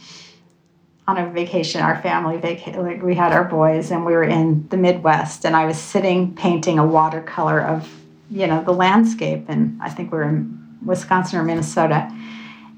[1.07, 4.67] on a vacation, our family vacation, like we had our boys, and we were in
[4.69, 7.89] the Midwest, and I was sitting painting a watercolor of,
[8.29, 12.09] you know, the landscape, and I think we were in Wisconsin or Minnesota,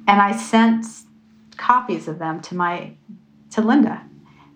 [0.07, 0.85] and I sent
[1.57, 2.91] copies of them to my
[3.51, 4.01] to Linda,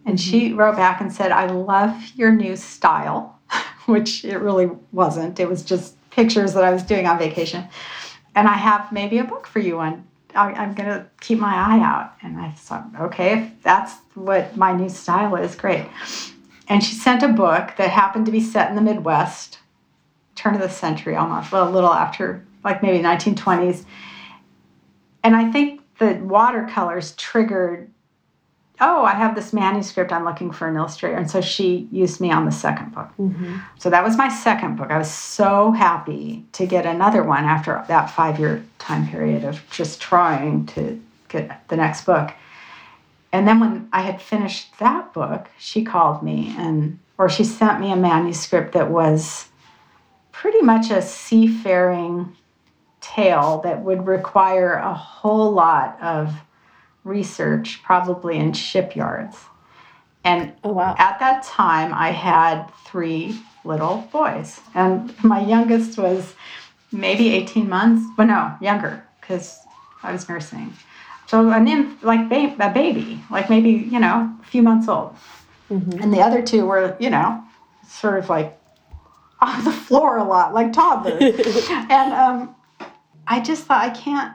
[0.09, 0.29] and mm-hmm.
[0.29, 3.39] she wrote back and said, "I love your new style,"
[3.85, 5.39] which it really wasn't.
[5.39, 7.65] It was just pictures that I was doing on vacation,
[8.35, 10.03] and I have maybe a book for you on
[10.35, 12.13] I, am going to keep my eye out.
[12.21, 15.87] And I thought, okay, if that's what my new style is, great.
[16.67, 19.59] And she sent a book that happened to be set in the Midwest,
[20.35, 23.85] turn of the century almost, well, a little after, like maybe 1920s.
[25.23, 27.89] And I think the watercolors triggered
[28.81, 30.11] oh, I have this manuscript.
[30.11, 31.17] I'm looking for an illustrator.
[31.17, 33.09] And so she used me on the second book.
[33.19, 33.57] Mm-hmm.
[33.77, 34.89] So that was my second book.
[34.89, 39.61] I was so happy to get another one after that five year time period of
[39.69, 42.31] just trying to get the next book.
[43.31, 47.79] And then when I had finished that book, she called me and, or she sent
[47.79, 49.49] me a manuscript that was
[50.31, 52.35] pretty much a seafaring
[53.01, 56.33] tale that would require a whole lot of
[57.09, 59.37] research, probably in shipyards.
[60.23, 60.95] And oh, wow.
[60.97, 64.59] at that time, I had three little boys.
[64.75, 66.35] And my youngest was
[66.91, 69.59] maybe 18 months, but no, younger, because
[70.03, 70.73] I was nursing.
[71.27, 75.15] So an inf- like ba- a baby, like maybe, you know, a few months old.
[75.69, 76.01] Mm-hmm.
[76.01, 77.43] And the other two were, you know,
[77.87, 78.57] sort of like
[79.41, 81.21] on the floor a lot, like toddlers.
[81.69, 82.55] and um,
[83.27, 84.33] I just thought, I can't,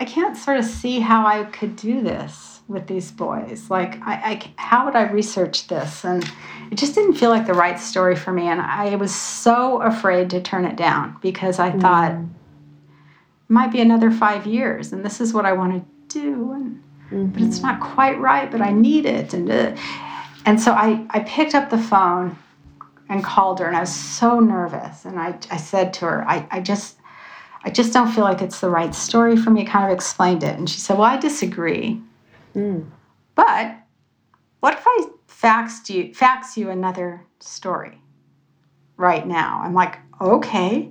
[0.00, 3.68] I can't sort of see how I could do this with these boys.
[3.68, 6.04] Like, I, I, how would I research this?
[6.04, 6.24] And
[6.70, 8.46] it just didn't feel like the right story for me.
[8.46, 11.80] And I was so afraid to turn it down because I mm.
[11.82, 12.18] thought it
[13.48, 16.52] might be another five years, and this is what I want to do.
[16.52, 17.26] And mm-hmm.
[17.26, 17.66] but it's mm-hmm.
[17.66, 18.50] not quite right.
[18.50, 19.34] But I need it.
[19.34, 19.76] And uh,
[20.46, 22.38] and so I I picked up the phone
[23.10, 25.04] and called her, and I was so nervous.
[25.04, 26.96] And I I said to her, I I just
[27.62, 29.64] I just don't feel like it's the right story for me.
[29.64, 30.56] Kind of explained it.
[30.58, 32.00] And she said, Well, I disagree.
[32.54, 32.88] Mm.
[33.34, 33.76] But
[34.60, 38.00] what if I faxed you, fax you another story
[38.96, 39.60] right now?
[39.62, 40.90] I'm like, Okay,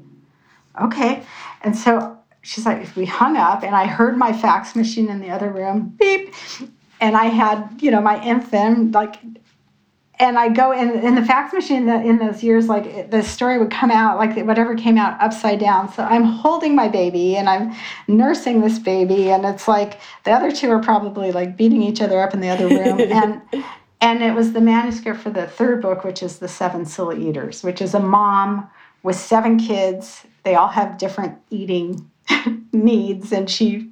[0.81, 1.23] okay.
[1.61, 5.29] And so she's like, We hung up, and I heard my fax machine in the
[5.29, 6.33] other room beep.
[7.01, 9.15] And I had, you know, my infant like
[10.19, 13.57] and I go in in the fax machine the, in those years, like the story
[13.57, 15.91] would come out like whatever came out upside down.
[15.91, 17.73] So I'm holding my baby and I'm
[18.07, 22.19] nursing this baby, and it's like the other two are probably like beating each other
[22.19, 23.41] up in the other room, and
[24.01, 27.63] and it was the manuscript for the third book, which is the Seven Silly Eaters,
[27.63, 28.69] which is a mom
[29.03, 30.25] with seven kids.
[30.43, 32.09] They all have different eating
[32.73, 33.89] needs, and she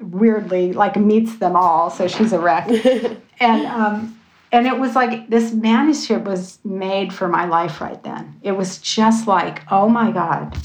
[0.00, 2.66] weirdly like meets them all, so she's a wreck,
[3.40, 3.66] and.
[3.66, 4.16] um
[4.52, 8.40] and it was like this manuscript was made for my life right then.
[8.42, 10.56] It was just like, oh my God,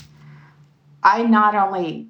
[1.03, 2.07] I not only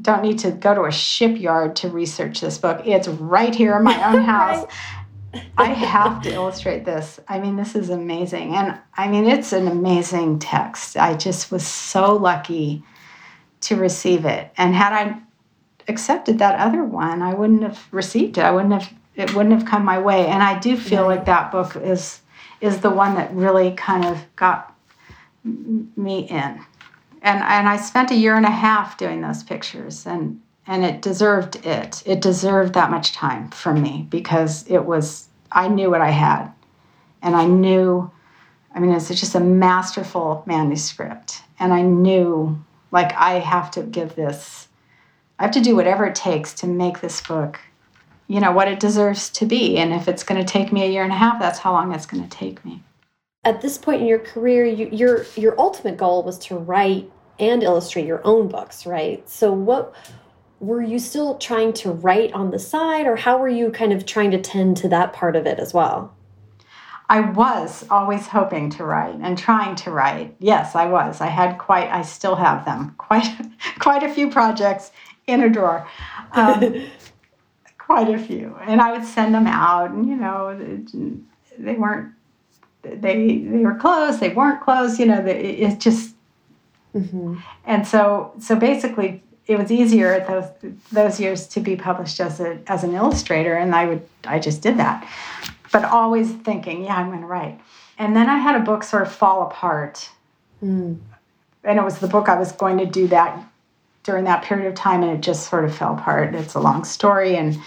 [0.00, 3.84] don't need to go to a shipyard to research this book, it's right here in
[3.84, 4.66] my own house.
[5.58, 7.20] I have to illustrate this.
[7.28, 8.54] I mean, this is amazing.
[8.54, 10.96] And I mean, it's an amazing text.
[10.96, 12.82] I just was so lucky
[13.62, 14.50] to receive it.
[14.56, 15.20] And had I
[15.88, 18.44] accepted that other one, I wouldn't have received it.
[18.44, 20.26] I wouldn't have it wouldn't have come my way.
[20.26, 22.20] And I do feel like that book is
[22.60, 24.74] is the one that really kind of got
[25.44, 26.60] me in.
[27.22, 31.00] And and I spent a year and a half doing those pictures and and it
[31.00, 32.02] deserved it.
[32.06, 36.50] It deserved that much time from me because it was I knew what I had.
[37.22, 38.10] And I knew
[38.74, 41.42] I mean it's just a masterful manuscript.
[41.58, 44.68] And I knew like I have to give this
[45.38, 47.58] I have to do whatever it takes to make this book
[48.28, 50.90] you know what it deserves to be and if it's going to take me a
[50.90, 52.82] year and a half that's how long it's going to take me
[53.44, 57.62] at this point in your career you, your your ultimate goal was to write and
[57.62, 59.94] illustrate your own books right so what
[60.58, 64.06] were you still trying to write on the side or how were you kind of
[64.06, 66.16] trying to tend to that part of it as well
[67.08, 70.34] I was always hoping to write and trying to write.
[70.40, 71.20] Yes, I was.
[71.20, 73.28] I had quite, I still have them, quite,
[73.78, 74.90] quite a few projects
[75.26, 75.86] in a drawer.
[76.32, 76.86] Um,
[77.86, 80.58] quite a few, and I would send them out, and you know,
[81.56, 82.12] they weren't
[82.82, 86.14] they they were close, they weren't close, you know, it just
[86.94, 87.38] mm-hmm.
[87.64, 92.40] and so so basically it was easier at those those years to be published as
[92.40, 95.08] a as an illustrator, and I would I just did that,
[95.72, 97.60] but always thinking, yeah, I'm going to write.
[97.98, 100.10] And then I had a book sort of fall apart,
[100.62, 100.98] mm.
[101.62, 103.48] and it was the book I was going to do that
[104.06, 106.32] during that period of time, and it just sort of fell apart.
[106.34, 107.58] It's a long story, and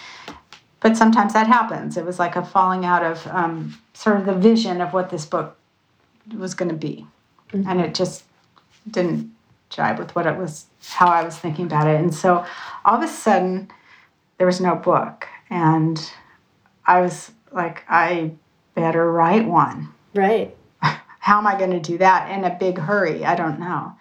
[0.80, 1.98] but sometimes that happens.
[1.98, 5.26] It was like a falling out of um, sort of the vision of what this
[5.26, 5.58] book
[6.38, 7.06] was going to be,
[7.52, 7.70] mm-hmm.
[7.70, 8.24] and it just
[8.90, 9.36] didn't
[9.70, 12.00] jibe with what it was, how I was thinking about it.
[12.00, 12.46] And so
[12.86, 13.70] all of a sudden,
[14.38, 16.12] there was no book, and
[16.86, 18.32] I was like, I
[18.76, 19.90] better write one.
[20.16, 20.56] Right.
[20.82, 23.26] how am I going to do that in a big hurry?
[23.26, 23.94] I don't know.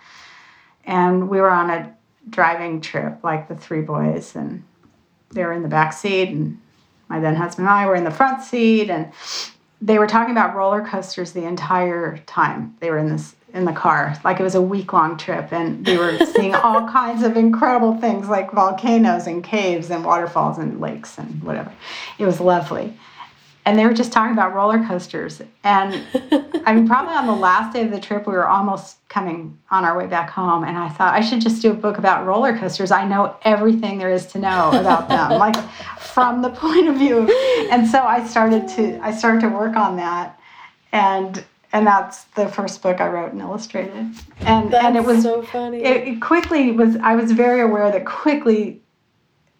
[0.85, 1.98] And we were on a
[2.31, 4.63] driving trip, like the three boys, and
[5.31, 6.61] they were in the back seat, and
[7.09, 9.13] my then husband and I were in the front seat, and
[9.81, 13.73] they were talking about roller coasters the entire time they were in this in the
[13.73, 14.15] car.
[14.25, 17.99] Like it was a week long trip, and we were seeing all kinds of incredible
[17.99, 21.73] things like volcanoes and caves and waterfalls and lakes and whatever.
[22.19, 22.95] It was lovely
[23.69, 25.43] and they were just talking about roller coasters.
[25.63, 26.03] And
[26.65, 29.85] I mean, probably on the last day of the trip, we were almost coming on
[29.85, 30.65] our way back home.
[30.65, 32.91] And I thought I should just do a book about roller coasters.
[32.91, 35.57] I know everything there is to know about them, like
[35.99, 37.29] from the point of view.
[37.71, 40.41] And so I started to I started to work on that,
[40.93, 44.15] and and that's the first book I wrote and illustrated.
[44.41, 45.85] And that's and it was so funny.
[45.85, 46.97] It, it quickly was.
[47.03, 48.81] I was very aware that quickly,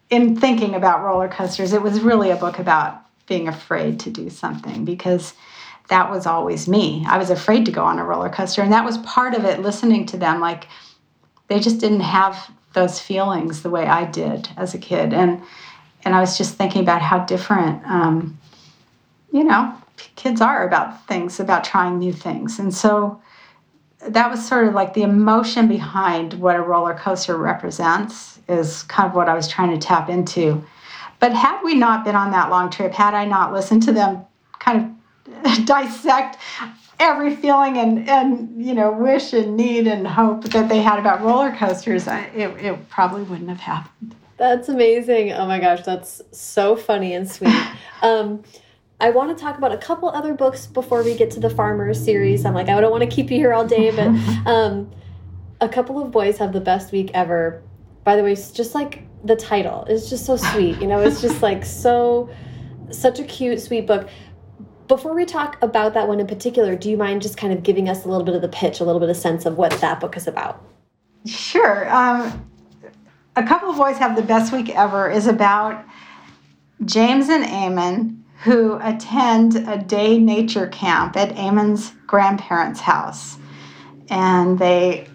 [0.09, 4.31] in thinking about roller coasters, it was really a book about being afraid to do
[4.31, 5.35] something because
[5.89, 7.05] that was always me.
[7.09, 8.63] I was afraid to go on a roller coaster.
[8.63, 10.41] And that was part of it, listening to them.
[10.41, 10.69] Like
[11.49, 15.13] they just didn't have those feelings the way I did as a kid.
[15.13, 15.43] And
[16.05, 18.39] and I was just thinking about how different um,
[19.33, 19.75] you know,
[20.17, 22.59] kids are about things, about trying new things.
[22.59, 23.21] And so
[24.01, 29.09] that was sort of like the emotion behind what a roller coaster represents is kind
[29.09, 30.65] of what I was trying to tap into.
[31.21, 34.25] But had we not been on that long trip, had I not listened to them
[34.59, 34.97] kind
[35.45, 36.37] of dissect
[37.01, 41.23] every feeling and, and you know wish and need and hope that they had about
[41.23, 44.15] roller coasters, I, it, it probably wouldn't have happened.
[44.37, 45.33] That's amazing.
[45.33, 47.55] Oh my gosh, that's so funny and sweet.
[48.01, 48.45] Um,
[49.01, 52.01] I want to talk about a couple other books before we get to the Farmers
[52.01, 52.45] series.
[52.45, 54.07] I'm like, I don't want to keep you here all day, but
[54.49, 54.89] um,
[55.61, 57.61] a couple of boys have the best week ever.
[58.05, 60.81] By the way, just like the title is just so sweet.
[60.81, 62.31] You know, it's just like so,
[62.91, 64.09] such a cute, sweet book.
[64.87, 67.89] Before we talk about that one in particular, do you mind just kind of giving
[67.89, 70.01] us a little bit of the pitch, a little bit of sense of what that
[70.01, 70.65] book is about?
[71.27, 71.89] Sure.
[71.95, 72.51] Um,
[73.37, 75.85] a couple of boys have the best week ever is about
[76.85, 83.37] James and Eamon who attend a day nature camp at Eamon's grandparents' house.
[84.11, 85.09] And they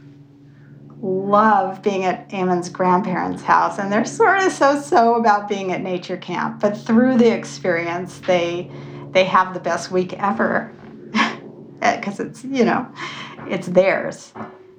[1.04, 6.16] love being at Eamon's grandparents' house, and they're sort of so-so about being at nature
[6.16, 6.62] camp.
[6.62, 8.72] But through the experience, they
[9.12, 10.74] they have the best week ever
[11.80, 12.88] because it's you know
[13.47, 14.32] it's theirs.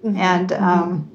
[0.02, 0.16] Mm-hmm.
[0.16, 1.10] And um,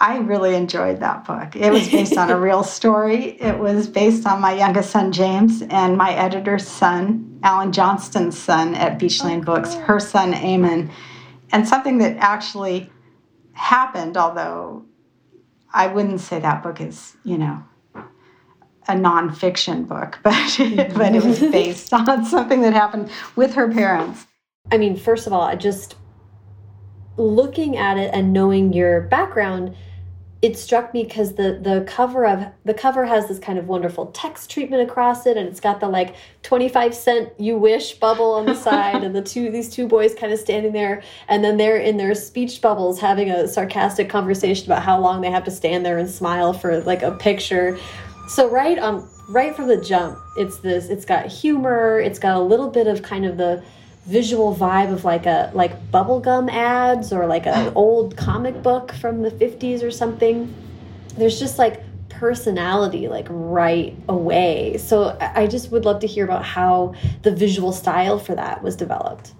[0.00, 1.56] I really enjoyed that book.
[1.56, 3.40] It was based on a real story.
[3.40, 8.74] It was based on my youngest son James and my editor's son, Allyn Johnston's son
[8.76, 10.90] at Beach Lane oh, Books, her son Eamon,
[11.50, 12.90] and something that actually
[13.54, 14.84] happened, although
[15.72, 17.62] I wouldn't say that book is, you know,
[18.88, 20.34] a nonfiction book, but
[20.94, 24.26] but it was based on something that happened with her parents.
[24.70, 25.96] I mean, first of all, I just
[27.16, 29.76] looking at it and knowing your background,
[30.42, 34.06] it struck me because the the cover of the cover has this kind of wonderful
[34.06, 38.44] text treatment across it and it's got the like 25 cent you wish bubble on
[38.44, 41.76] the side and the two these two boys kind of standing there and then they're
[41.76, 45.86] in their speech bubbles having a sarcastic conversation about how long they have to stand
[45.86, 47.78] there and smile for like a picture.
[48.26, 52.40] So right on right from the jump it's this it's got humor it's got a
[52.40, 53.62] little bit of kind of the
[54.04, 59.22] visual vibe of like a like bubblegum ads or like an old comic book from
[59.22, 60.52] the 50s or something.
[61.16, 64.76] There's just like personality like right away.
[64.78, 68.76] So i just would love to hear about how the visual style for that was
[68.76, 69.34] developed.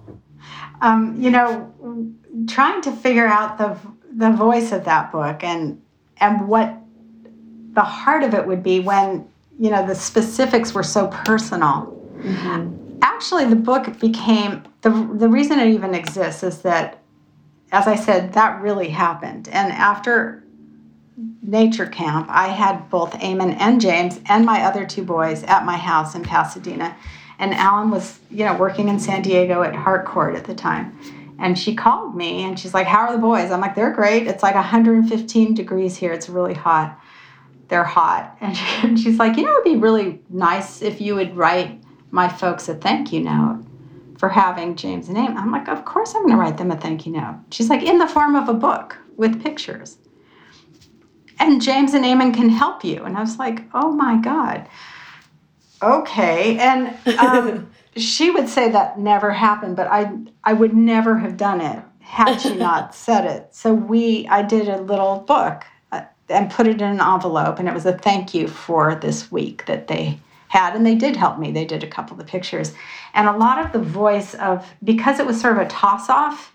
[0.81, 1.73] Um, you know
[2.49, 3.77] trying to figure out the
[4.15, 5.81] the voice of that book and
[6.19, 6.77] and what
[7.75, 11.99] the heart of it would be when you know the specifics were so personal.
[12.19, 17.03] Mm -hmm actually the book became the the reason it even exists is that
[17.71, 20.43] as I said that really happened and after
[21.43, 25.77] nature camp, I had both Eamon and James and my other two boys at my
[25.77, 26.97] house in Pasadena.
[27.39, 30.97] And Allyn was, you know, working in San Diego at Harcourt at the time.
[31.39, 33.51] And she called me and she's like, How are the boys?
[33.51, 34.29] I'm like, They're great.
[34.29, 36.13] It's like 115 degrees here.
[36.13, 36.99] It's really hot.
[37.69, 38.39] They're hot.
[38.41, 41.82] And she's like, You know, it'd be really nice if you would write
[42.13, 43.65] my folks a thank you note
[44.19, 45.37] for having James and Eamon.
[45.37, 47.41] I'm like, Of course I'm going to write them a thank you note.
[47.51, 49.99] She's like, In the form of a book with pictures.
[51.41, 53.03] And James and Eamon can help you.
[53.03, 54.69] And I was like, Oh my God.
[55.83, 56.59] Okay.
[56.59, 60.13] And um, she would say that never happened, but I
[60.45, 63.55] I would never have done it had she not said it.
[63.55, 67.67] So we I did a little book uh, and put it in an envelope, and
[67.67, 70.21] it was a thank you for this week that they
[70.53, 71.51] had, and they did help me.
[71.51, 72.75] They did a couple of the pictures,
[73.15, 76.55] and a lot of the voice of because it was sort of a toss off.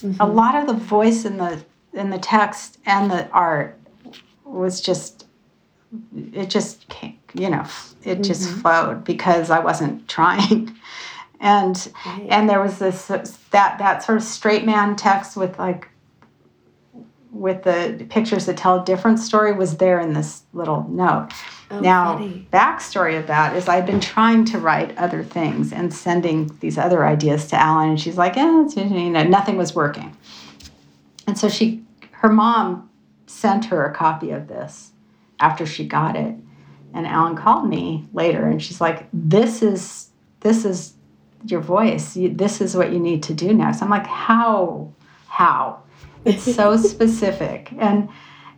[0.00, 0.20] Mm-hmm.
[0.20, 3.78] A lot of the voice in the in the text and the art
[4.44, 5.26] was just
[6.34, 7.64] it just came, you know
[8.02, 8.60] it just mm-hmm.
[8.62, 10.74] flowed because I wasn't trying.
[11.38, 12.26] and right.
[12.28, 15.88] and there was this that that sort of straight man text with like
[17.30, 21.30] with the pictures that tell a different story was there in this little note.
[21.70, 22.46] Oh, now, funny.
[22.52, 27.04] backstory of that is I've been trying to write other things and sending these other
[27.04, 30.16] ideas to Allyn, and she's like, "Yeah, you know, nothing was working."
[31.26, 32.88] And so she, her mom,
[33.26, 34.92] sent her a copy of this
[35.40, 36.36] after she got it,
[36.96, 40.08] and Allyn called me later and she's like, This is
[40.40, 40.94] this is
[41.44, 42.16] your voice.
[42.16, 43.82] You, this is what you need to do next.
[43.82, 44.92] I'm like, How?
[45.28, 45.82] How?
[46.24, 47.70] It's so specific.
[47.78, 48.08] And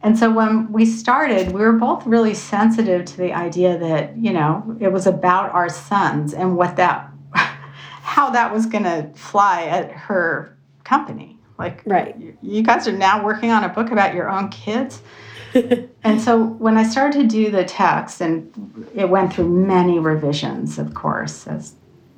[0.03, 4.33] and so when we started, we were both really sensitive to the idea that, you
[4.33, 9.91] know, it was about our sons and what that how that was gonna fly at
[9.91, 11.39] her company.
[11.59, 12.17] Like right.
[12.41, 15.03] you guys are now working on a book about your own kids
[16.05, 20.79] and so when I started to do the text, and it went through many revisions,
[20.79, 21.75] of course, as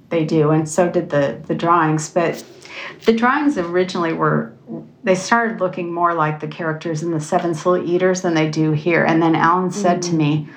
[0.08, 2.10] they do, and so did the the drawings.
[2.10, 2.44] But
[3.04, 4.54] the drawings originally were
[5.02, 8.72] they started looking more like the characters in the Seven Slow Eaters than they do
[8.72, 9.04] here.
[9.04, 10.08] And then Allyn said mm.
[10.08, 10.48] to me,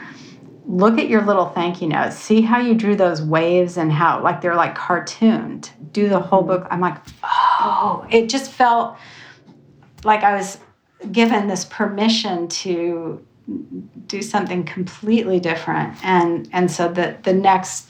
[0.65, 2.17] "Look at your little thank you notes.
[2.17, 5.71] See how you drew those waves and how like they're like cartooned.
[5.91, 8.97] Do the whole book." I'm like, "Oh!" It just felt
[10.03, 10.59] like I was
[11.11, 13.25] given this permission to
[14.07, 17.89] do something completely different and and so that the next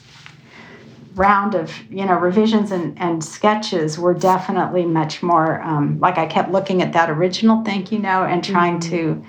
[1.14, 6.26] round of you know revisions and, and sketches were definitely much more um, like i
[6.26, 8.90] kept looking at that original thank you note and trying mm-hmm.
[8.90, 9.24] to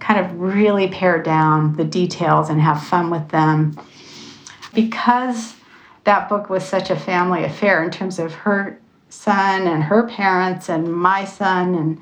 [0.00, 3.78] kind of really pare down the details and have fun with them
[4.74, 5.54] because
[6.04, 8.78] that book was such a family affair in terms of her
[9.08, 12.00] son and her parents and my son and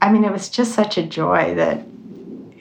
[0.00, 1.78] I mean, it was just such a joy that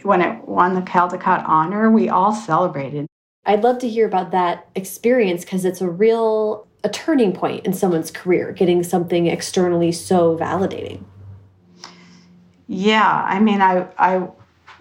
[0.03, 3.07] when it won the Caldecott honor, we all celebrated.
[3.47, 7.73] I'd love to hear about that experience because it's a real a turning point in
[7.73, 11.03] someone's career, getting something externally so validating.
[12.67, 14.27] Yeah, I mean, I, I,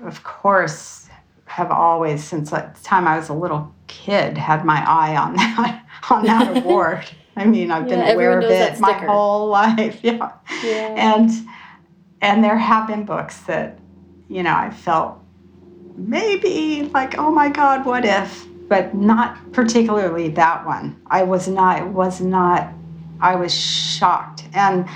[0.05, 1.09] of course,
[1.45, 5.85] have always since the time I was a little kid had my eye on that
[6.11, 7.05] on that award.
[7.37, 10.01] I mean, I've yeah, been aware of it my whole life.
[10.03, 10.33] Yeah.
[10.65, 11.15] yeah.
[11.15, 11.31] And
[12.21, 13.79] and there have been books that,
[14.29, 15.19] you know, I felt
[15.97, 18.47] maybe like, oh my God, what if?
[18.69, 21.01] But not particularly that one.
[21.07, 22.73] I was not, was not,
[23.21, 24.45] I was shocked.
[24.55, 24.89] And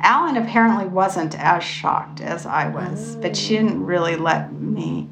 [0.00, 5.08] Allyn apparently wasn't as shocked as I was, but she didn't really let me,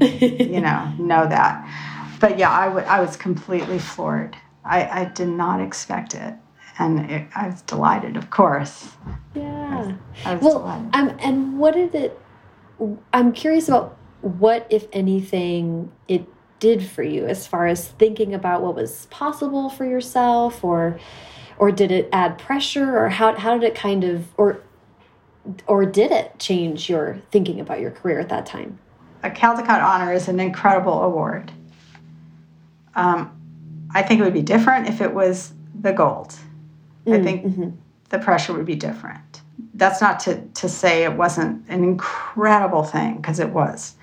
[0.00, 2.16] you know, know that.
[2.20, 4.36] But yeah, I, I was completely floored.
[4.64, 6.34] I, I did not expect it
[6.78, 8.92] and it, I was delighted, of course.
[9.34, 9.42] Yeah.
[9.44, 9.94] I was,
[10.24, 10.94] I was well, delighted.
[10.94, 12.20] Um, and what did it?
[13.12, 16.26] I'm curious about what, if anything, it
[16.60, 20.98] did for you as far as thinking about what was possible for yourself, or,
[21.58, 24.60] or did it add pressure, or how how did it kind of, or,
[25.66, 28.78] or did it change your thinking about your career at that time?
[29.22, 31.50] A Caldecott Honor is an incredible award.
[32.94, 33.34] Um,
[33.94, 36.34] I think it would be different if it was the gold.
[37.06, 37.70] Mm, I think mm-hmm.
[38.10, 39.42] the pressure would be different.
[39.74, 43.94] That's not to, to say it wasn't an incredible thing, because it was.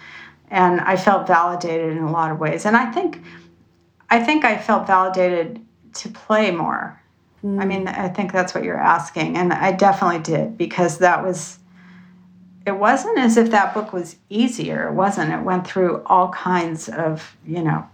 [0.50, 2.66] And I felt validated in a lot of ways.
[2.66, 3.22] And I think
[4.10, 5.66] I think I felt validated
[5.96, 7.02] to play more.
[7.44, 7.62] Mm.
[7.62, 9.38] I mean, I think that's what you're asking.
[9.38, 11.60] And I definitely did because that was
[12.66, 14.88] it wasn't as if that book was easier.
[14.88, 15.32] It wasn't.
[15.32, 17.88] It went through all kinds of, you know,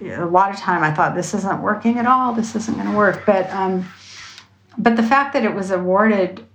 [0.00, 2.34] a lot of time I thought this isn't working at all.
[2.34, 3.24] This isn't going to work.
[3.24, 3.86] But um,
[4.78, 6.45] but the fact that it was awarded,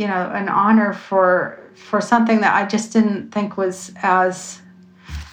[0.00, 4.62] you know, an honor for for something that I just didn't think was as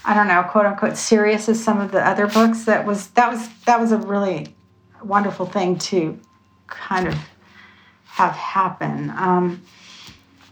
[0.03, 2.65] I don't know, quote unquote serious as some of the other books.
[2.65, 4.53] That was that was that was a really
[5.01, 6.19] wonderful thing to
[6.67, 7.15] kind of
[8.07, 9.09] have happen.
[9.11, 9.61] Um,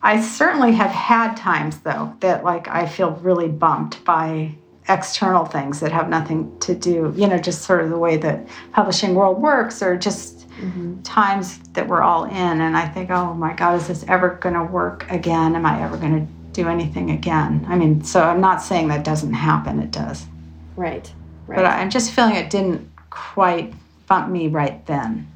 [0.01, 4.55] I certainly have had times though that like I feel really bumped by
[4.87, 8.47] external things that have nothing to do, you know, just sort of the way that
[8.71, 11.01] publishing world works or just mm-hmm.
[11.03, 14.63] times that we're all in and I think, oh my God, is this ever gonna
[14.63, 15.55] work again?
[15.55, 17.65] Am I ever gonna do anything again?
[17.67, 20.25] I mean, so I'm not saying that doesn't happen, it does.
[20.75, 21.11] Right.
[21.47, 21.57] Right.
[21.57, 23.73] But I'm just feeling it didn't quite
[24.07, 25.31] bump me right then.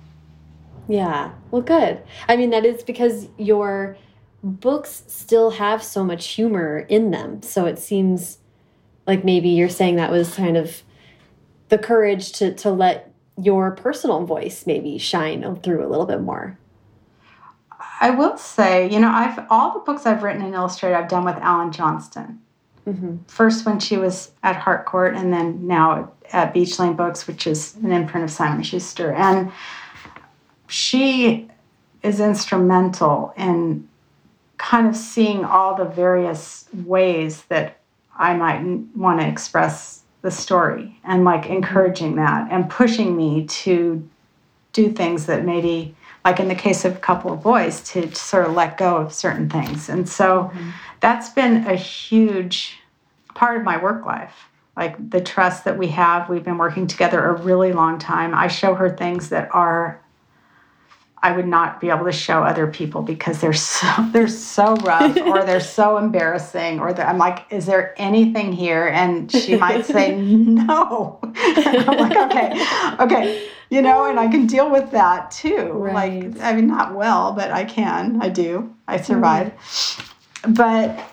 [0.88, 1.32] Yeah.
[1.51, 2.01] Well, good.
[2.28, 3.95] I mean, that is because your
[4.43, 7.41] books still have so much humor in them.
[7.41, 8.39] So it seems
[9.05, 10.82] like maybe you're saying that was kind of
[11.70, 13.09] the courage to to let
[13.42, 16.58] your personal voice maybe shine through a little bit more.
[18.02, 21.26] I will say, you know, I've all the books I've written and illustrated I've done
[21.26, 22.40] with Allyn Johnston.
[22.88, 23.18] Mm -hmm.
[23.28, 27.76] First when she was at Harcourt, and then now at Beach Lane Books, which is
[27.84, 29.14] an imprint of Simon Schuster.
[29.14, 29.52] And
[30.68, 31.48] she
[32.02, 33.88] is instrumental in
[34.58, 37.78] kind of seeing all the various ways that
[38.18, 38.62] I might
[38.96, 44.07] want to express the story and like encouraging that and pushing me to
[44.74, 45.95] do things that maybe
[46.26, 49.13] like in the case of a couple of boys to sort of let go of
[49.13, 49.89] certain things.
[49.89, 50.70] And so mm-hmm.
[50.99, 52.78] that's been a huge
[53.34, 54.49] part of my work life.
[54.76, 58.34] Like the trust that we have we've been working together a really long time.
[58.34, 60.01] I show her things that are
[61.22, 65.17] I would not be able to show other people because they're so they're so rough
[65.17, 68.88] or they're so embarrassing or I'm like, is there anything here?
[68.88, 71.20] And she might say no.
[71.24, 72.65] I'm like, okay,
[72.99, 75.72] okay, you know, and I can deal with that too.
[75.72, 76.24] Right.
[76.24, 78.22] Like, I mean, not well, but I can.
[78.22, 78.74] I do.
[78.88, 79.53] I survive.
[79.53, 80.55] Mm.
[80.55, 81.05] But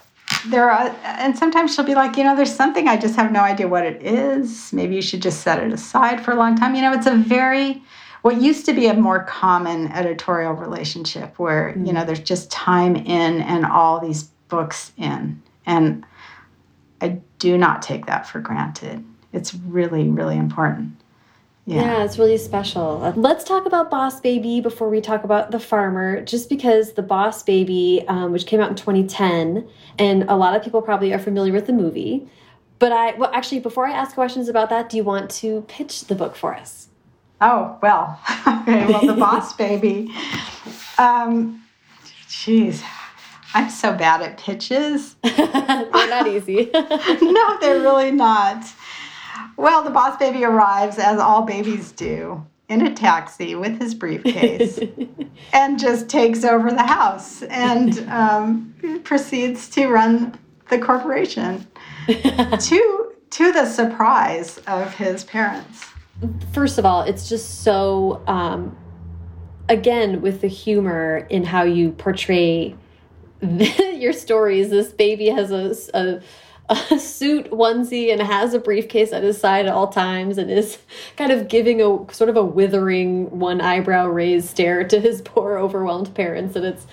[0.46, 3.40] there are, and sometimes she'll be like, you know, there's something I just have no
[3.40, 4.72] idea what it is.
[4.72, 6.74] Maybe you should just set it aside for a long time.
[6.74, 7.82] You know, it's a very
[8.22, 11.86] what used to be a more common editorial relationship where mm.
[11.86, 16.04] you know there's just time in and all these books in and
[17.00, 17.08] i
[17.38, 20.92] do not take that for granted it's really really important
[21.66, 21.82] yeah.
[21.82, 22.04] yeah.
[22.04, 23.12] it's really special.
[23.16, 27.42] Let's talk about Boss Baby before we talk about The Farmer, just because The Boss
[27.42, 31.52] Baby, um, which came out in 2010, and a lot of people probably are familiar
[31.52, 32.28] with the movie.
[32.78, 36.04] But I, well, actually, before I ask questions about that, do you want to pitch
[36.04, 36.88] the book for us?
[37.41, 38.18] Oh, well,
[38.49, 40.12] okay, well, the boss baby.
[40.99, 41.62] Um,
[42.28, 42.82] geez,
[43.55, 45.16] I'm so bad at pitches.
[45.22, 46.70] they're not easy.
[46.72, 48.64] no, they're really not.
[49.57, 54.78] Well, the boss baby arrives, as all babies do, in a taxi with his briefcase
[55.53, 61.66] and just takes over the house and um, proceeds to run the corporation
[62.07, 65.87] to, to the surprise of his parents
[66.52, 68.76] first of all, it's just so, um,
[69.68, 72.74] again, with the humor in how you portray
[73.40, 74.70] your stories.
[74.70, 76.22] This baby has a, a,
[76.68, 80.78] a, suit onesie and has a briefcase at his side at all times and is
[81.16, 85.58] kind of giving a sort of a withering, one eyebrow raised stare to his poor,
[85.58, 86.56] overwhelmed parents.
[86.56, 86.86] And it's,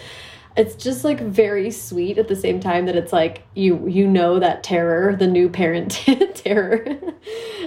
[0.56, 4.39] it's just like very sweet at the same time that it's like you you know
[4.39, 5.91] that terror the new parent
[6.36, 6.86] terror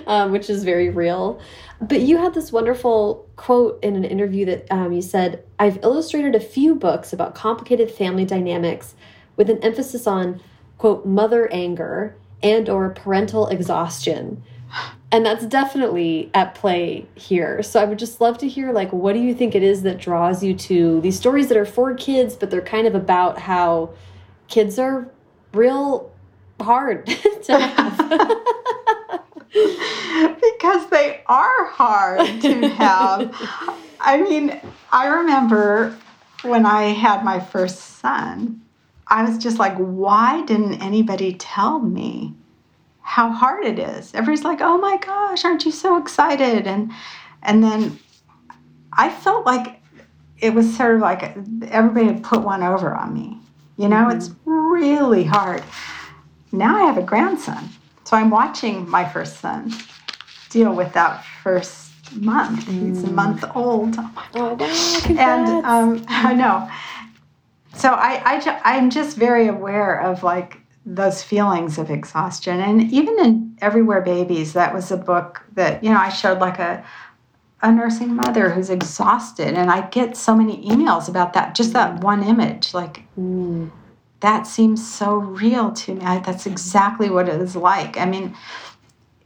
[0.07, 1.41] um, which is very real.
[1.80, 6.34] But you had this wonderful quote in an interview that um, you said i've illustrated
[6.34, 8.95] a few books about complicated family dynamics
[9.37, 10.41] with an emphasis on
[10.78, 14.43] quote mother anger and or parental exhaustion
[15.12, 17.62] and that's definitely at play here.
[17.62, 19.99] So i would just love to hear like what do you think it is that
[19.99, 23.91] draws you to these stories that are for kids but they're kind of about how
[24.49, 25.09] kids are
[25.53, 26.12] real
[26.61, 27.07] hard
[27.45, 28.43] to have?
[30.59, 33.35] Because they are hard to have.
[34.01, 34.61] I mean
[34.93, 35.97] i remember
[36.43, 38.61] when i had my first son
[39.09, 42.35] i was just like why didn't anybody tell me
[43.07, 44.12] how hard it is.
[44.14, 46.90] Everybody's like, "Oh my gosh, aren't you so excited?" And
[47.42, 47.98] and then
[48.92, 49.80] I felt like
[50.38, 51.22] it was sort of like
[51.70, 53.38] everybody had put one over on me.
[53.78, 54.16] You know, mm-hmm.
[54.16, 55.62] it's really hard.
[56.50, 57.68] Now I have a grandson,
[58.04, 59.72] so I'm watching my first son
[60.50, 62.66] deal with that first month.
[62.66, 62.88] Mm.
[62.88, 63.14] He's a mm.
[63.14, 63.94] month old.
[63.96, 64.59] Oh my god!
[64.61, 66.68] Oh, and um, I know.
[67.74, 72.61] So I, I, I'm just very aware of like those feelings of exhaustion.
[72.61, 76.61] And even in Everywhere Babies, that was a book that, you know, I showed like
[76.61, 76.84] a
[77.62, 82.03] a nursing mother who's exhausted and i get so many emails about that just that
[82.03, 83.70] one image like mm.
[84.20, 88.37] that seems so real to me I, that's exactly what it is like i mean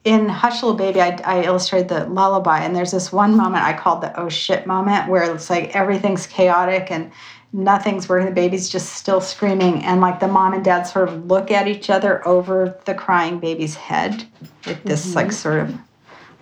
[0.05, 3.73] in hush little baby I, I illustrated the lullaby and there's this one moment i
[3.73, 7.11] called the oh shit moment where it's like everything's chaotic and
[7.53, 8.27] nothing's working.
[8.27, 9.85] The baby's just still screaming.
[9.85, 13.39] And like the mom and dad sort of look at each other over the crying
[13.41, 14.25] baby's head
[14.67, 15.17] with this mm -hmm.
[15.17, 15.75] like sort of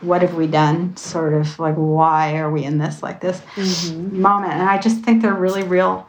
[0.01, 0.97] what have we done?
[0.97, 3.03] sort of like why are we in this?
[3.03, 3.41] like this.
[3.57, 4.21] Mm-hmm.
[4.21, 6.07] moment and i just think they're really real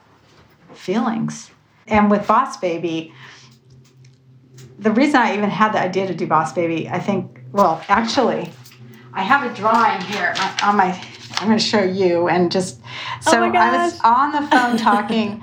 [0.74, 1.52] feelings.
[1.88, 3.14] And with boss baby
[4.80, 7.22] the reason i even had the idea to do boss baby i think
[7.52, 8.44] well actually
[9.14, 10.34] i have a drawing here
[10.64, 10.92] on my
[11.40, 12.80] i'm going to show you and just
[13.28, 15.42] oh so oh i was on the phone talking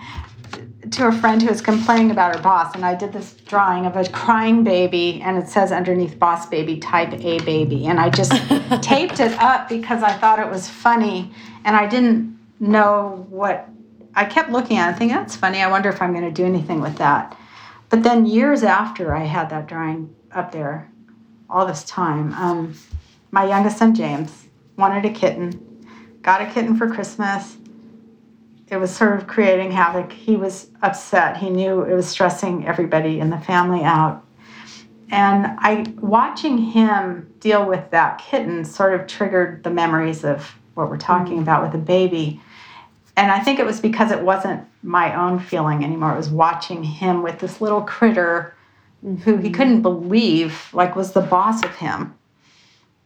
[0.92, 3.96] to a friend who was complaining about her boss, and I did this drawing of
[3.96, 8.32] a crying baby, and it says underneath "Boss Baby Type A Baby," and I just
[8.82, 11.32] taped it up because I thought it was funny,
[11.64, 13.68] and I didn't know what.
[14.14, 15.60] I kept looking at it, thinking that's funny.
[15.60, 17.36] I wonder if I'm going to do anything with that.
[17.90, 20.90] But then years after I had that drawing up there,
[21.50, 22.74] all this time, um,
[23.30, 24.46] my youngest son James
[24.78, 25.65] wanted a kitten,
[26.26, 27.56] got a kitten for Christmas
[28.68, 30.12] it was sort of creating havoc.
[30.12, 31.36] He was upset.
[31.36, 34.24] He knew it was stressing everybody in the family out.
[35.10, 40.90] And I watching him deal with that kitten sort of triggered the memories of what
[40.90, 41.42] we're talking mm.
[41.42, 42.40] about with a baby.
[43.16, 46.12] And I think it was because it wasn't my own feeling anymore.
[46.12, 48.52] It was watching him with this little critter
[49.04, 49.22] mm-hmm.
[49.22, 49.54] who he mm-hmm.
[49.54, 52.16] couldn't believe like was the boss of him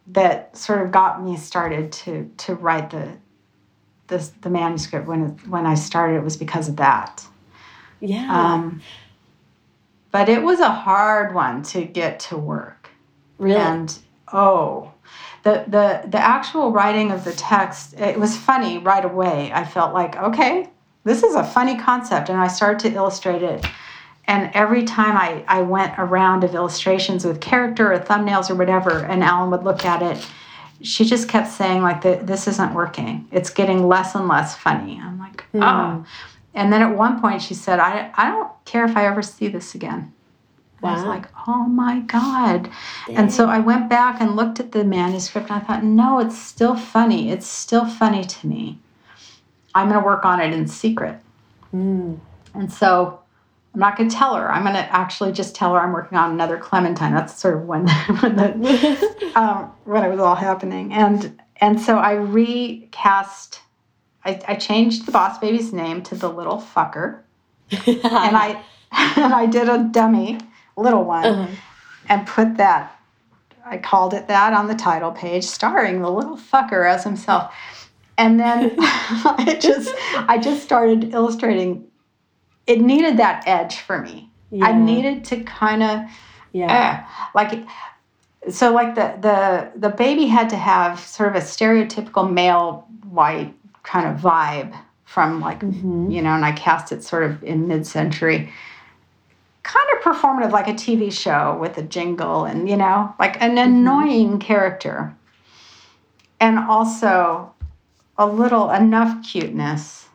[0.07, 3.17] that sort of got me started to to write the
[4.07, 7.25] this the manuscript when when I started it was because of that.
[7.99, 8.27] Yeah.
[8.29, 8.81] Um,
[10.11, 12.89] but it was a hard one to get to work.
[13.37, 13.59] Really?
[13.59, 13.97] And
[14.31, 14.91] oh,
[15.43, 19.51] the the the actual writing of the text it was funny right away.
[19.53, 20.69] I felt like okay,
[21.03, 23.65] this is a funny concept, and I started to illustrate it.
[24.31, 28.55] And every time I, I went a round of illustrations with character or thumbnails or
[28.55, 30.25] whatever, and Allyn would look at it,
[30.83, 35.19] she just kept saying like this isn't working it's getting less and less funny i'm
[35.19, 35.61] like mm.
[35.61, 36.05] oh
[36.53, 39.47] and then at one point she said i, I don't care if i ever see
[39.47, 40.11] this again
[40.81, 40.89] wow.
[40.89, 42.69] i was like oh my god
[43.07, 43.17] Dang.
[43.17, 46.37] and so i went back and looked at the manuscript and i thought no it's
[46.37, 48.79] still funny it's still funny to me
[49.75, 51.19] i'm going to work on it in secret
[51.73, 52.17] mm.
[52.55, 53.20] and so
[53.73, 54.51] I'm not going to tell her.
[54.51, 57.13] I'm going to actually just tell her I'm working on another Clementine.
[57.13, 57.87] That's sort of when
[58.19, 60.93] when, the, um, when it was all happening.
[60.93, 63.61] And and so I recast.
[64.23, 67.21] I, I changed the boss baby's name to the little fucker,
[67.71, 68.61] and I
[68.91, 70.37] and I did a dummy
[70.77, 71.47] little one, uh -huh.
[72.09, 72.91] and put that.
[73.65, 77.53] I called it that on the title page, starring the little fucker as himself.
[78.17, 79.95] And then I just
[80.27, 81.90] I just started illustrating
[82.71, 84.29] it needed that edge for me.
[84.49, 84.65] Yeah.
[84.65, 86.01] I needed to kind of
[86.53, 87.65] yeah uh, like
[88.49, 93.53] so like the the the baby had to have sort of a stereotypical male white
[93.83, 96.09] kind of vibe from like mm-hmm.
[96.09, 98.51] you know and I cast it sort of in mid-century
[99.63, 103.55] kind of performative like a TV show with a jingle and you know like an
[103.55, 103.69] mm-hmm.
[103.69, 105.15] annoying character
[106.39, 107.53] and also
[108.17, 110.09] a little enough cuteness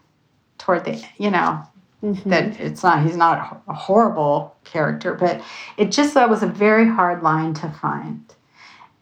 [0.59, 1.63] toward the you know
[2.03, 2.29] Mm-hmm.
[2.29, 5.43] That it's not, he's not a horrible character, but
[5.77, 8.23] it just, that was a very hard line to find.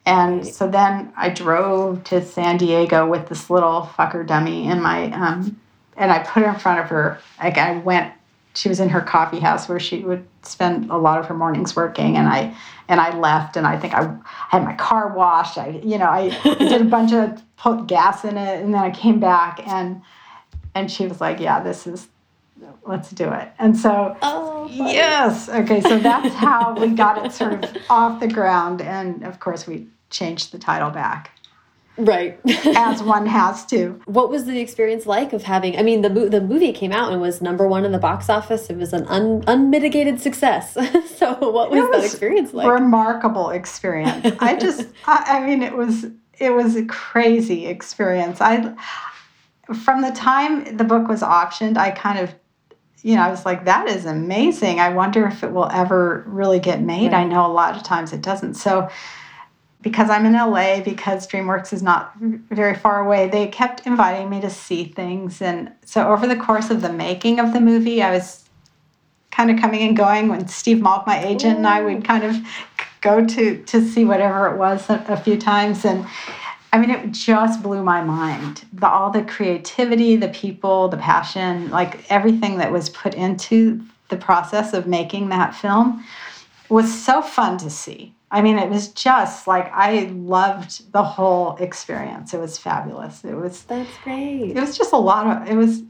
[0.07, 5.11] And so then I drove to San Diego with this little fucker dummy in my,
[5.12, 5.61] um,
[5.97, 7.18] and I put it in front of her.
[7.42, 8.12] Like I went,
[8.55, 11.74] she was in her coffee house where she would spend a lot of her mornings
[11.74, 12.55] working, and I,
[12.88, 14.16] and I left, and I think I
[14.51, 15.59] had my car washed.
[15.59, 16.28] I, you know, I
[16.59, 20.03] did a bunch of put gas in it, and then I came back, and,
[20.74, 22.09] and she was like, "Yeah, this is
[22.86, 23.48] let's do it.
[23.58, 25.48] And so, oh, yes.
[25.48, 28.80] Okay, so that's how we got it sort of off the ground.
[28.80, 31.30] And of course, we changed the title back.
[31.96, 32.40] Right.
[32.76, 34.00] as one has to.
[34.06, 37.20] What was the experience like of having, I mean, the, the movie came out and
[37.20, 38.68] was number one in the box office.
[38.68, 40.72] It was an un, unmitigated success.
[41.16, 42.68] so what was, was, that experience like?
[42.68, 44.36] remarkable experience.
[44.40, 46.06] I just, I, I mean, it was,
[46.38, 48.40] it was a crazy experience.
[48.40, 48.74] I,
[49.72, 52.34] from the time the book was optioned, I kind of
[53.05, 54.80] you know, I was like, that is amazing.
[54.80, 57.12] I wonder if it will ever really get made.
[57.12, 57.20] Right.
[57.20, 58.55] I know a lot of times it doesn't.
[58.55, 58.88] So,
[59.82, 64.40] because I'm in LA, because DreamWorks is not very far away, they kept inviting me
[64.40, 65.42] to see things.
[65.42, 68.48] And so, over the course of the making of the movie, I was
[69.30, 71.59] kind of coming and going when Steve Malk, my agent, Ooh.
[71.59, 72.36] and I would kind of
[73.02, 75.84] go to to see whatever it was a, a few times.
[75.84, 76.07] And
[76.75, 78.64] I mean, it just blew my mind.
[78.72, 84.16] The, all the creativity, the people, the passion, like everything that was put into the
[84.16, 86.05] process of making that film
[86.68, 88.12] was so fun to see.
[88.33, 92.35] I mean, it was just like I loved the whole experience.
[92.35, 93.25] It was fabulous.
[93.25, 94.57] It was That's great.
[94.57, 95.85] It was just a lot of it was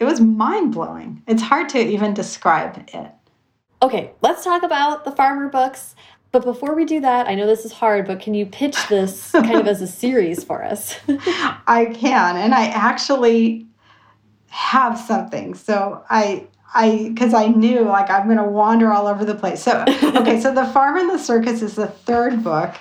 [0.00, 1.22] it was mind-blowing.
[1.28, 3.12] It's hard to even describe it.
[3.80, 5.94] Okay, let's talk about the farmer books.
[6.36, 9.30] But before we do that, I know this is hard, but can you pitch this
[9.32, 10.94] kind of as a series for us?
[11.08, 13.66] I can, and I actually
[14.48, 15.54] have something.
[15.54, 19.62] So I I because I knew like I'm going to wander all over the place.
[19.62, 22.74] So okay, so the Farmer and the Circus is the third book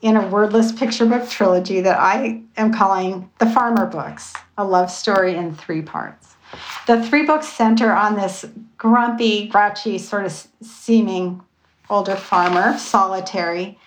[0.00, 4.90] in a wordless picture book trilogy that I am calling the Farmer Books, a love
[4.90, 6.36] story in three parts.
[6.86, 8.46] The three books center on this
[8.78, 11.42] grumpy, grouchy, sort of seeming
[11.94, 13.78] older farmer, solitary.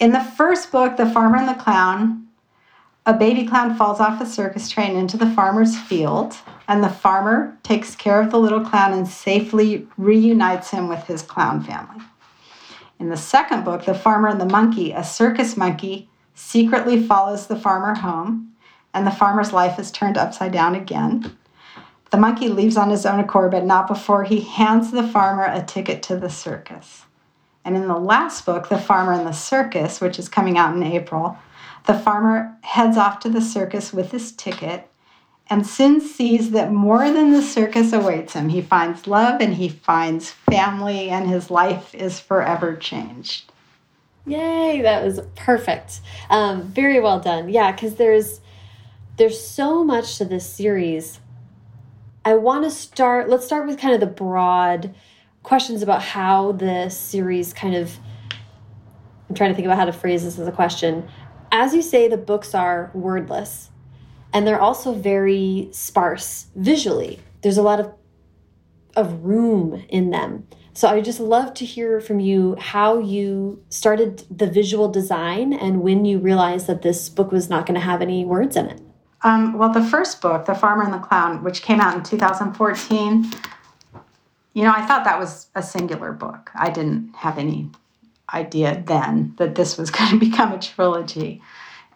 [0.00, 2.26] In the first book, The Farmer and the Clown,
[3.06, 7.56] a baby clown falls off a circus train into the farmer's field, and the farmer
[7.62, 12.04] takes care of the little clown and safely reunites him with his clown family.
[12.98, 17.58] In the second book, The Farmer and the Monkey, a circus monkey secretly follows the
[17.58, 18.54] farmer home,
[18.92, 21.36] and the farmer's life is turned upside down again.
[22.10, 25.62] The monkey leaves on his own accord, but not before he hands the farmer a
[25.62, 27.04] ticket to the circus.
[27.64, 30.82] And in the last book, The Farmer and the Circus, which is coming out in
[30.82, 31.38] April,
[31.86, 34.90] the farmer heads off to the circus with his ticket
[35.50, 38.48] and soon sees that more than the circus awaits him.
[38.48, 43.50] He finds love and he finds family, and his life is forever changed.
[44.26, 46.00] Yay, that was perfect.
[46.30, 47.48] Um, very well done.
[47.48, 48.40] Yeah, because there's
[49.16, 51.18] there's so much to this series.
[52.24, 53.28] I want to start.
[53.28, 54.94] Let's start with kind of the broad
[55.42, 57.98] questions about how the series kind of.
[59.28, 61.08] I'm trying to think about how to phrase this as a question.
[61.52, 63.70] As you say, the books are wordless,
[64.32, 67.20] and they're also very sparse visually.
[67.42, 67.92] There's a lot of
[68.96, 70.46] of room in them.
[70.72, 75.82] So I just love to hear from you how you started the visual design and
[75.82, 78.80] when you realized that this book was not going to have any words in it.
[79.22, 83.30] Um, well, the first book, The Farmer and the Clown, which came out in 2014,
[84.60, 86.50] you know, I thought that was a singular book.
[86.54, 87.70] I didn't have any
[88.34, 91.40] idea then that this was going to become a trilogy.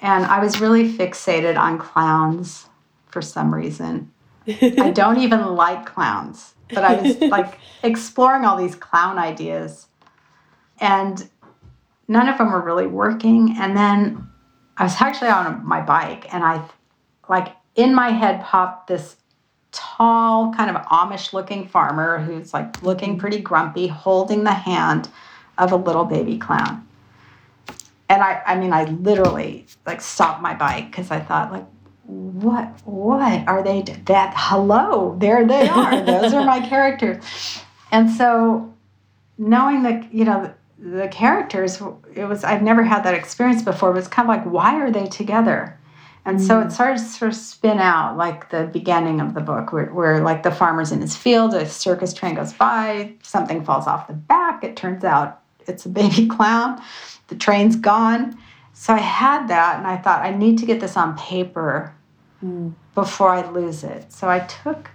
[0.01, 2.71] And I was really fixated on clowns
[3.09, 4.11] for some reason.
[4.49, 9.89] I don't even like clowns, but I was like exploring all these clown ideas.
[10.81, 11.29] And
[12.09, 13.57] none of them were really working.
[13.59, 14.27] And then
[14.79, 16.67] I was actually on my bike and I,
[17.29, 19.17] like, in my head popped this
[19.75, 25.09] tall, kind of Amish looking farmer who's like looking pretty grumpy, holding the hand
[25.59, 26.87] of a little baby clown.
[28.09, 31.67] And I, I mean, I literally like stopped my bike because I thought, like,
[32.05, 33.83] what, what are they?
[34.07, 36.01] That hello, there they are.
[36.03, 37.25] Those are my characters.
[37.91, 38.73] And so,
[39.39, 41.81] knowing that, you know, the, the characters,
[42.15, 43.91] it was I've never had that experience before.
[43.91, 45.79] It was kind of like, why are they together?
[46.27, 49.73] And so it starts to sort of spin out like the beginning of the book,
[49.73, 53.87] where, where, like the farmer's in his field, a circus train goes by, something falls
[53.87, 54.65] off the back.
[54.65, 56.81] It turns out it's a baby clown.
[57.29, 58.39] The train's gone.
[58.73, 61.95] So I had that, and I thought I need to get this on paper
[62.43, 62.73] mm.
[62.95, 64.11] before I lose it.
[64.11, 64.91] So I took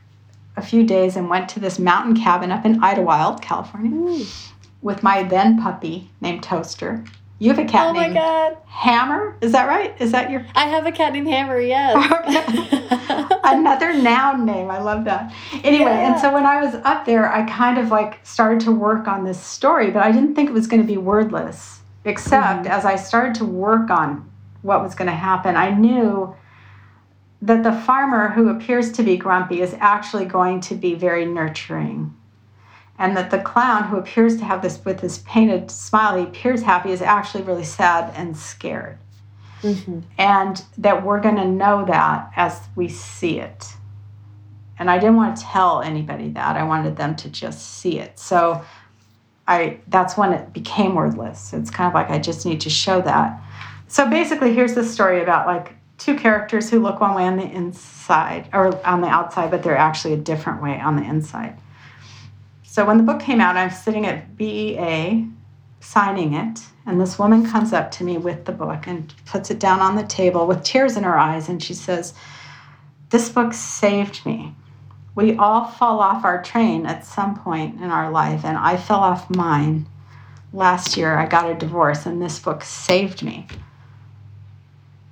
[0.57, 4.51] a few days and went to this mountain cabin up in Idyllwild, California, mm.
[4.81, 7.03] with my then puppy named Toaster
[7.39, 8.57] you have a cat oh named my God.
[8.65, 9.37] Hammer.
[9.39, 9.95] Is that right?
[9.99, 10.45] Is that your?
[10.55, 11.59] I have a cat named Hammer.
[11.59, 11.95] Yes.
[13.43, 14.69] Another noun name.
[14.69, 15.33] I love that.
[15.63, 16.11] Anyway, yeah.
[16.11, 19.23] and so when I was up there, I kind of like started to work on
[19.23, 21.79] this story, but I didn't think it was going to be wordless.
[22.03, 22.77] Except mm -hmm.
[22.77, 24.29] as I started to work on
[24.61, 26.35] what was going to happen, I knew
[27.41, 32.11] that the farmer who appears to be grumpy is actually going to be very nurturing
[32.99, 36.61] and that the clown who appears to have this with this painted smile he appears
[36.61, 38.99] happy is actually really sad and scared.
[39.61, 39.99] Mm-hmm.
[40.17, 43.67] and that we're going to know that as we see it.
[44.77, 48.19] And i didn't want to tell anybody that i wanted them to just see it.
[48.19, 48.63] So
[49.47, 51.53] i that's when it became wordless.
[51.53, 53.41] It's kind of like i just need to show that.
[53.87, 57.43] So basically here's the story about like two characters who look one way on the
[57.43, 61.59] inside or on the outside but they're actually a different way on the inside
[62.79, 65.27] so when the book came out, I'm sitting at BEA
[65.81, 69.59] signing it, and this woman comes up to me with the book and puts it
[69.59, 72.13] down on the table with tears in her eyes, and she says,
[73.09, 74.55] This book saved me.
[75.13, 79.01] We all fall off our train at some point in our life, and I fell
[79.01, 79.85] off mine.
[80.53, 83.45] Last year, I got a divorce, and this book saved me.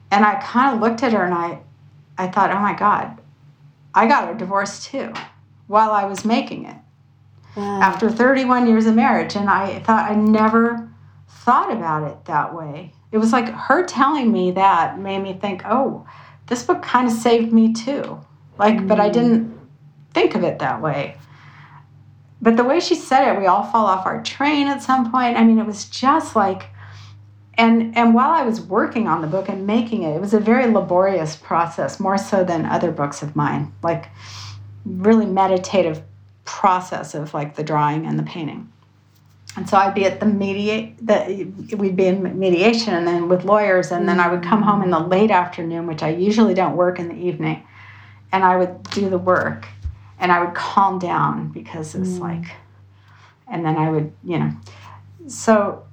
[0.10, 1.60] And I kind of looked at her and I,
[2.18, 3.20] I thought, oh my God,
[3.94, 5.12] I got a divorce too
[5.68, 6.78] while I was making it
[7.58, 9.36] after 31 years of marriage.
[9.36, 10.90] And I thought I never
[11.28, 12.94] thought about it that way.
[13.12, 16.06] It was like her telling me that made me think, oh,
[16.48, 18.20] this book kind of saved me too.
[18.58, 18.88] Like, mm.
[18.88, 19.58] but I didn't
[20.14, 21.18] think of it that way.
[22.42, 25.38] But the way she said it, we all fall off our train at some point.
[25.38, 26.70] I mean, it was just like,
[27.56, 30.40] and and while I was working on the book and making it, it was a
[30.40, 33.74] very laborious process, more so than other books of mine.
[33.82, 34.10] Like,
[34.86, 36.04] really meditative
[36.48, 38.72] process of like the drawing and the painting.
[39.56, 43.44] And so I'd be at the mediate the we'd be in mediation and then with
[43.44, 46.78] lawyers and then I would come home in the late afternoon, which I usually don't
[46.78, 47.66] work in the evening,
[48.32, 49.68] and I would do the work
[50.20, 52.20] and I would calm down because it's mm.
[52.20, 52.56] like
[53.48, 54.52] and then I would, you know.
[55.28, 55.87] So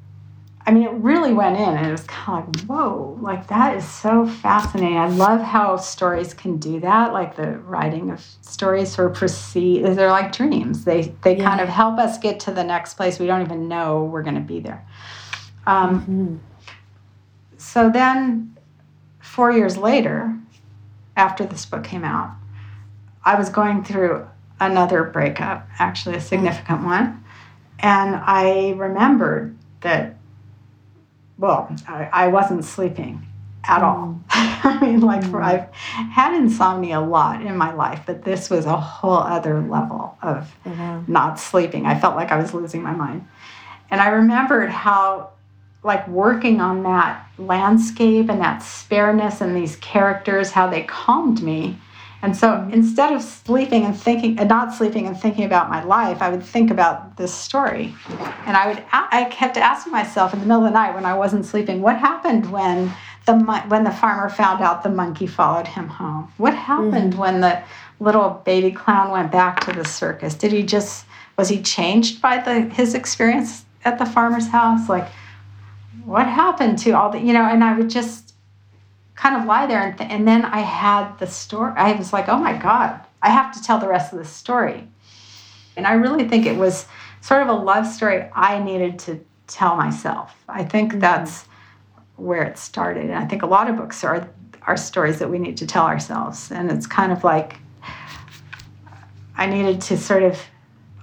[0.67, 3.77] I mean, it really went in, and it was kind of like, whoa, like that
[3.77, 4.97] is so fascinating.
[4.97, 9.85] I love how stories can do that, like the writing of stories sort of proceed.
[9.85, 10.85] They're like dreams.
[10.85, 11.45] They they yeah.
[11.45, 13.19] kind of help us get to the next place.
[13.19, 14.87] We don't even know we're going to be there.
[15.67, 16.37] Um, mm-hmm.
[17.59, 18.57] So then,
[19.21, 20.35] four years later,
[21.15, 22.31] after this book came out,
[23.23, 24.27] I was going through
[24.61, 27.23] another breakup, actually a significant one,
[27.81, 30.17] and I remembered that
[31.39, 33.27] well, I, I wasn't sleeping
[33.67, 33.97] at all.
[33.97, 34.25] Mm.
[34.31, 35.43] I mean, like, mm.
[35.43, 40.17] I've had insomnia a lot in my life, but this was a whole other level
[40.23, 41.11] of mm-hmm.
[41.11, 41.87] not sleeping.
[41.87, 43.27] I felt like I was losing my mind.
[43.91, 45.31] And I remembered how,
[45.83, 51.79] like, working on that landscape and that spareness and these characters, how they calmed me
[52.25, 56.23] and so instead of sleeping and thinking, and not sleeping and thinking about my life,
[56.23, 57.95] I would think about this story.
[58.47, 61.15] And I would, I kept asking myself in the middle of the night when I
[61.15, 62.91] wasn't sleeping, what happened when
[63.27, 63.35] the
[63.69, 66.33] when the farmer found out the monkey followed him home?
[66.39, 67.21] What happened mm-hmm.
[67.21, 67.63] when the
[68.01, 70.35] little baby clown went back to the circus?
[70.35, 71.05] Did he just
[71.37, 74.89] was he changed by the his experience at the farmer's house?
[74.89, 75.09] Like,
[76.07, 77.45] what happened to all the you know?
[77.45, 78.34] And I would just
[79.15, 82.29] kind of lie there and, th- and then i had the story i was like
[82.29, 84.89] oh my god i have to tell the rest of the story.
[85.77, 86.87] And i really think it was
[87.21, 90.35] sort of a love story i needed to tell myself.
[90.49, 91.01] I think mm-hmm.
[91.01, 91.47] that's
[92.17, 93.05] where it started.
[93.05, 94.29] And i think a lot of books are
[94.67, 96.51] are stories that we need to tell ourselves.
[96.51, 97.57] And it's kind of like
[99.37, 100.41] i needed to sort of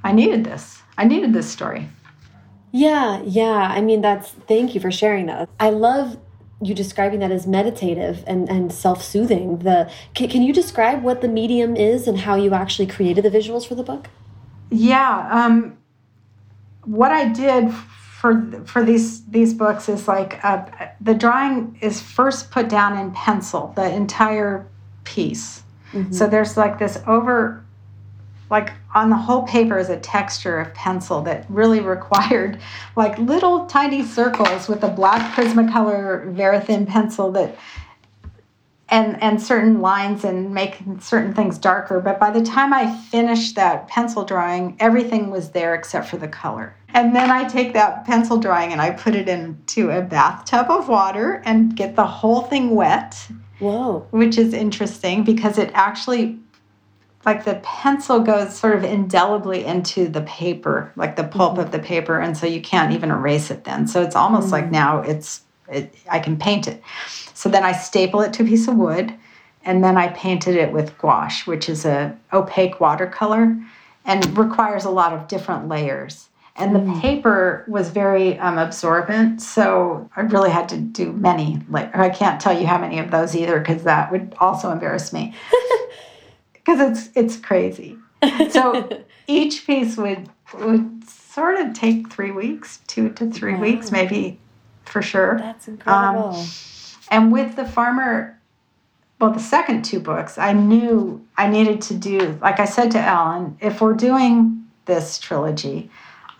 [0.03, 0.81] i needed this.
[0.97, 1.87] I needed this story.
[2.71, 3.69] Yeah yeah.
[3.77, 5.49] I mean that's thank you for sharing that.
[5.59, 6.17] I love
[6.61, 11.27] you describing that as meditative and, and self-soothing the can, can you describe what the
[11.27, 14.09] medium is and how you actually created the visuals for the book
[14.69, 15.77] yeah um,
[16.85, 20.63] what i did for for these these books is like uh,
[20.99, 24.67] the drawing is first put down in pencil the entire
[25.03, 26.13] piece mm -hmm.
[26.13, 27.63] so there's like this over
[28.51, 32.59] like on the whole paper is a texture of pencil that really required
[32.95, 37.57] like little tiny circles with a black Prismacolor Verithin pencil that
[38.89, 41.99] and and certain lines and making certain things darker.
[42.01, 46.27] But by the time I finished that pencil drawing, everything was there except for the
[46.27, 46.75] color.
[46.93, 50.89] And then I take that pencil drawing and I put it into a bathtub of
[50.89, 53.17] water and get the whole thing wet.
[53.59, 54.05] Whoa.
[54.11, 56.37] Which is interesting because it actually
[57.25, 61.61] like the pencil goes sort of indelibly into the paper, like the pulp mm-hmm.
[61.61, 63.87] of the paper, and so you can't even erase it then.
[63.87, 64.53] So it's almost mm-hmm.
[64.53, 66.81] like now it's it, I can paint it.
[67.33, 69.13] So then I staple it to a piece of wood,
[69.63, 73.55] and then I painted it with gouache, which is a opaque watercolor,
[74.05, 76.27] and requires a lot of different layers.
[76.57, 77.01] And the mm.
[77.01, 81.61] paper was very um, absorbent, so I really had to do many.
[81.69, 85.13] Like I can't tell you how many of those either, because that would also embarrass
[85.13, 85.33] me.
[86.63, 87.97] because it's it's crazy.
[88.51, 93.61] So each piece would would sort of take three weeks, two to three wow.
[93.61, 94.39] weeks, maybe
[94.85, 95.37] for sure.
[95.37, 96.35] That's incredible.
[96.35, 96.45] Um,
[97.09, 98.39] and with the farmer,
[99.19, 102.37] well, the second two books, I knew I needed to do.
[102.41, 105.89] Like I said to Allyn, if we're doing this trilogy,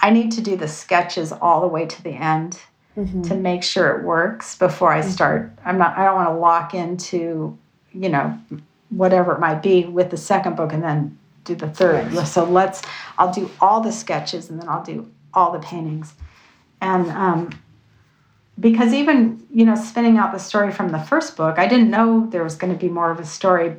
[0.01, 2.59] I need to do the sketches all the way to the end.
[2.97, 3.27] Mm -hmm.
[3.29, 5.11] to make sure it works before I mm-hmm.
[5.11, 5.41] start.
[5.65, 5.97] I'm not.
[5.97, 7.17] I don't want to lock into,
[7.93, 8.37] you know,
[8.91, 12.13] whatever it might be with the second book and then do the third.
[12.13, 12.27] Right.
[12.27, 12.81] So let's,
[13.17, 16.13] I'll do all the sketches and then I'll do all the paintings.
[16.81, 17.49] And um,
[18.59, 22.27] because even, you know, spinning out the story from the first book, I didn't know
[22.29, 23.75] there was going to be more of a story,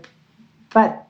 [0.73, 1.07] but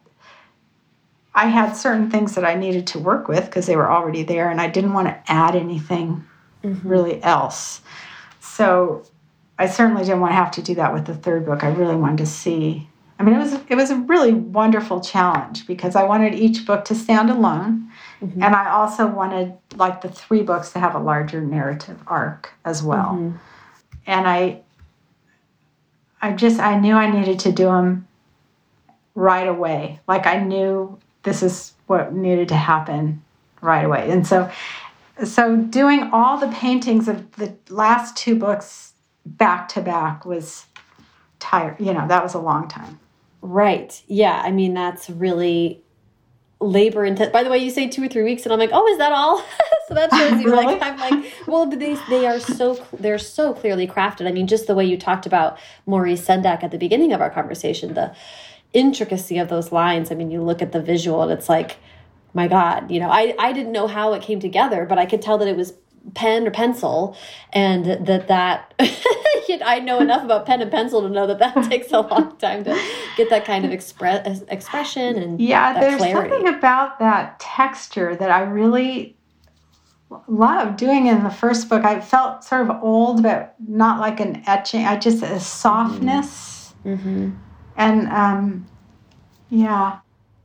[1.34, 4.50] I had certain things that I needed to work with because they were already there
[4.50, 6.24] and I didn't want to add anything
[6.62, 6.90] mm -hmm.
[6.90, 7.80] really else.
[8.40, 9.02] So
[9.58, 11.62] I certainly didn't want to have to do that with the third book.
[11.62, 12.88] I really wanted to see.
[13.22, 16.84] I mean, it was it was a really wonderful challenge because I wanted each book
[16.86, 17.88] to stand alone,
[18.20, 18.44] mm -hmm.
[18.44, 22.82] and I also wanted like the three books to have a larger narrative arc as
[22.82, 23.12] well.
[23.12, 24.14] Mm -hmm.
[24.14, 24.60] And I,
[26.20, 28.06] I just I knew I needed to do them
[29.14, 30.00] right away.
[30.08, 33.22] Like I knew this is what needed to happen
[33.60, 34.48] right away, and so
[35.24, 38.92] so doing all the paintings of the last two books
[39.24, 40.66] back to back was
[41.38, 41.76] tired.
[41.78, 42.98] You know, that was a long time.
[43.42, 44.02] Right.
[44.06, 44.40] Yeah.
[44.42, 45.82] I mean, that's really
[46.60, 47.32] labor intense.
[47.32, 49.12] By the way, you say two or three weeks, and I'm like, oh, is that
[49.12, 49.38] all?
[49.88, 50.50] so that shows you.
[50.50, 50.64] really?
[50.64, 54.26] Like, I'm like, well, they they are so they're so clearly crafted.
[54.26, 57.30] I mean, just the way you talked about Maurice Sendak at the beginning of our
[57.30, 58.14] conversation, the
[58.72, 60.10] intricacy of those lines.
[60.10, 61.76] I mean, you look at the visual, and it's like
[62.34, 65.20] my God, you know, I, I didn't know how it came together, but I could
[65.20, 65.74] tell that it was
[66.14, 67.16] pen or pencil
[67.52, 68.74] and that that
[69.60, 72.64] I know enough about pen and pencil to know that that takes a long time
[72.64, 72.80] to
[73.16, 76.30] get that kind of express expression and yeah there's clarity.
[76.30, 79.16] something about that texture that I really
[80.28, 84.42] love doing in the first book I felt sort of old but not like an
[84.46, 87.32] etching I just a softness mm -hmm.
[87.76, 88.66] and um
[89.50, 89.98] yeah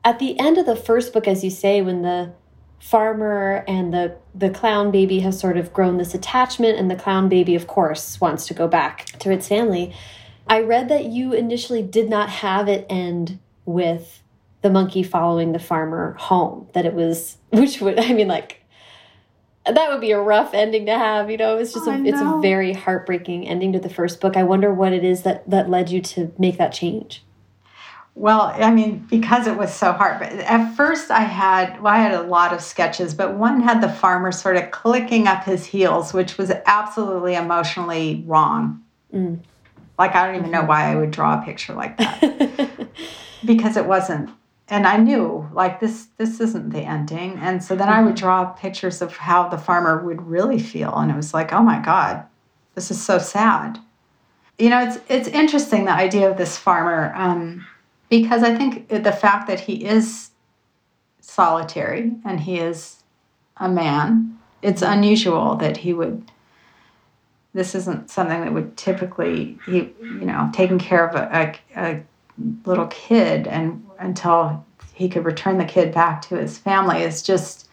[0.07, 2.31] at the end of the first book, as you say, when the
[2.79, 7.27] farmer and the the clown baby has sort of grown this attachment and the clown
[7.27, 9.93] baby of course wants to go back to its family.
[10.47, 14.21] I read that you initially did not have it end with
[14.61, 18.63] the monkey following the farmer home that it was which would i mean like
[19.65, 21.57] that would be a rough ending to have you know?
[21.57, 24.37] It's just a, it's a very heartbreaking ending to the first book.
[24.37, 27.23] I wonder what it is that that led you to make that change
[28.17, 30.17] well, I mean, because it was so hard.
[30.17, 33.79] But at first, I had well, I had a lot of sketches, but one had
[33.79, 38.83] the farmer sort of clicking up his heels, which was absolutely emotionally wrong.
[39.13, 39.39] Mm.
[39.99, 42.87] Like I don't even know why I would draw a picture like that
[43.45, 44.31] because it wasn't.
[44.67, 47.37] And I knew like this this isn't the ending.
[47.37, 48.25] And so then I would mm-hmm.
[48.25, 51.77] draw pictures of how the farmer would really feel, and it was like, oh my
[51.79, 52.25] god,
[52.73, 53.77] this is so sad.
[54.57, 57.13] You know, it's it's interesting the idea of this farmer.
[57.15, 57.67] Um,
[58.09, 60.31] because I think the fact that he is
[61.21, 63.03] solitary and he is
[63.57, 66.31] a man, it's unusual that he would.
[67.53, 72.03] This isn't something that would typically, he, you know, taking care of a, a, a
[72.65, 77.67] little kid and until he could return the kid back to his family is just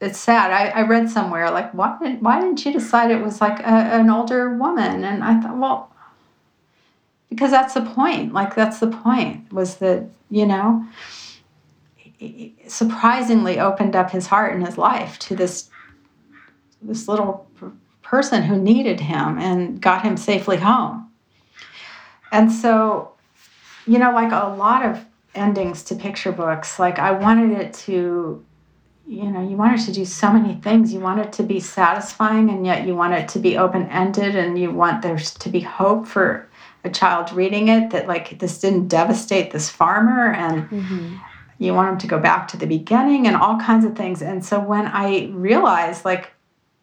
[0.00, 0.50] it's sad.
[0.50, 3.64] I, I read somewhere like why didn't why didn't you decide it was like a,
[3.66, 5.04] an older woman?
[5.04, 5.93] And I thought, well,
[7.34, 10.86] because that's the point like that's the point was that you know
[12.68, 15.68] surprisingly opened up his heart and his life to this
[16.82, 17.46] this little
[18.02, 21.10] person who needed him and got him safely home.
[22.30, 23.12] And so
[23.86, 25.04] you know like a lot of
[25.34, 28.44] endings to picture books like i wanted it to
[29.06, 30.92] you know you wanted to do so many things.
[30.92, 34.58] You want it to be satisfying and yet you want it to be open-ended and
[34.58, 36.48] you want there to be hope for
[36.84, 41.16] a child reading it that like this didn't devastate this farmer and mm-hmm.
[41.58, 44.22] you want them to go back to the beginning and all kinds of things.
[44.22, 46.32] And so when i realized like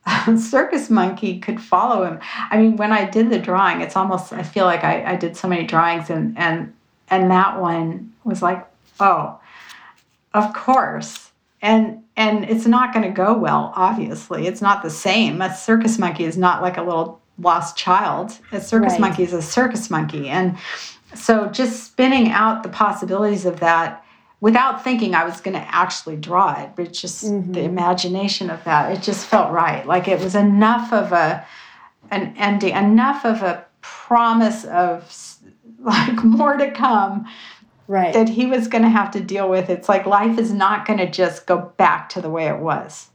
[0.38, 4.42] circus monkey could follow him i mean when i did the drawing it's almost i
[4.42, 6.74] feel like i, I did so many drawings and and
[7.12, 8.66] and that one was like
[9.00, 9.40] oh
[10.34, 11.32] of course.
[11.62, 14.48] And and it's not going to go well obviously.
[14.48, 15.42] It's not the same.
[15.42, 18.38] A circus monkey is not like a little lost child.
[18.52, 19.02] A circus right.
[19.02, 20.30] monkey is a circus monkey.
[20.30, 20.58] And
[21.14, 24.06] so just spinning out the possibilities of that
[24.40, 27.54] without thinking I was going to actually draw it, but just mm-hmm.
[27.54, 29.86] the imagination of that, it just felt right.
[29.86, 31.46] Like it was enough of a
[32.10, 35.40] an ending, enough of a promise of
[35.80, 37.26] like more to come.
[37.88, 38.14] Right.
[38.14, 39.70] That he was going to have to deal with.
[39.70, 43.10] It's like life is not going to just go back to the way it was.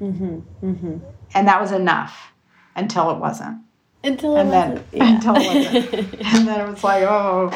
[0.00, 0.40] Mm-hmm.
[0.66, 0.98] Mm-hmm.
[1.34, 2.32] And that was enough
[2.74, 3.58] until it wasn't.
[4.06, 4.52] Until and.
[4.52, 5.14] Then, yeah.
[5.14, 7.52] Until and then it was like, oh,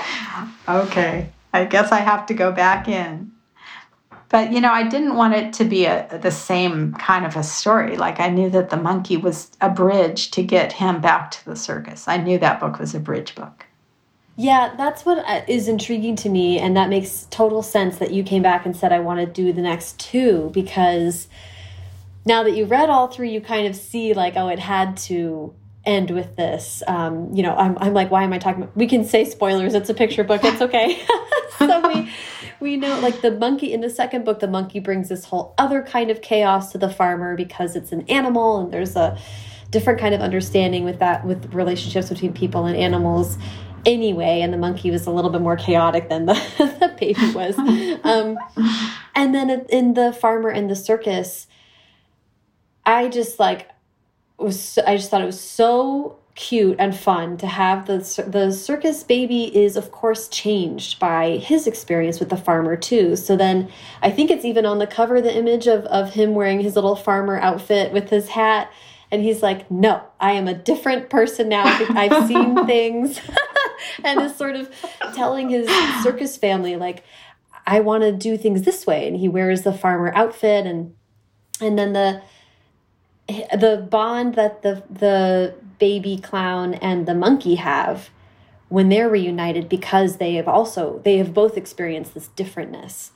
[0.68, 1.30] okay.
[1.52, 3.32] I guess I have to go back in.
[4.28, 7.42] But you know, I didn't want it to be a, the same kind of a
[7.42, 7.96] story.
[7.96, 11.56] Like I knew that the monkey was a bridge to get him back to the
[11.56, 12.06] circus.
[12.06, 13.66] I knew that book was a bridge book.
[14.36, 18.42] Yeah, that's what uh, intriguing to me, and that makes total sense that you came
[18.42, 21.26] back and said I want to do the next two because
[22.24, 25.52] now that you read all three, you kind of see like, oh, it had to
[25.84, 26.82] end with this.
[26.86, 28.76] Um, you know, I'm, I'm like, why am I talking about?
[28.76, 29.74] We can say spoilers.
[29.74, 30.42] It's a picture book.
[30.44, 31.00] It's okay.
[31.58, 32.10] so we,
[32.60, 35.82] we know like the monkey in the second book, the monkey brings this whole other
[35.82, 39.18] kind of chaos to the farmer because it's an animal and there's a,
[39.70, 43.38] different kind of understanding with that with relationships between people and animals
[43.86, 47.56] anyway and the monkey was a little bit more chaotic than the, the baby was
[48.04, 48.36] um,
[49.14, 51.46] and then in the farmer and the circus
[52.84, 53.70] i just like
[54.40, 57.98] was i just thought it was so cute and fun to have the
[58.28, 63.14] the circus baby is of course changed by his experience with the farmer too.
[63.16, 66.60] So then i think it's even on the cover the image of of him wearing
[66.60, 68.72] his little farmer outfit with his hat.
[69.10, 71.64] And he's like no i am a different person now.
[71.90, 73.20] I've seen things.
[74.04, 74.70] And is sort of
[75.14, 75.66] telling his
[76.02, 77.02] circus family like
[77.66, 79.06] i want to do things this way.
[79.06, 80.94] And he wears the farmer outfit and
[81.60, 82.22] and then the
[83.52, 88.10] the bond that the the baby clown and the monkey have
[88.68, 93.10] when they're reunited because they have also they have both experienced this differentness.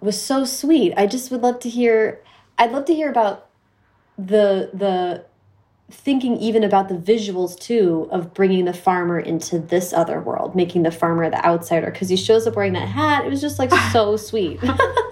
[0.00, 0.94] Was so sweet.
[0.96, 2.22] I just would love to hear
[2.60, 3.48] i'd love to hear about
[4.18, 5.24] the the
[5.90, 10.84] thinking even about the visuals too of bringing the farmer into this other world making
[10.84, 13.24] the farmer the outsider because he shows up wearing that hat.
[13.24, 14.60] It was just like so sweet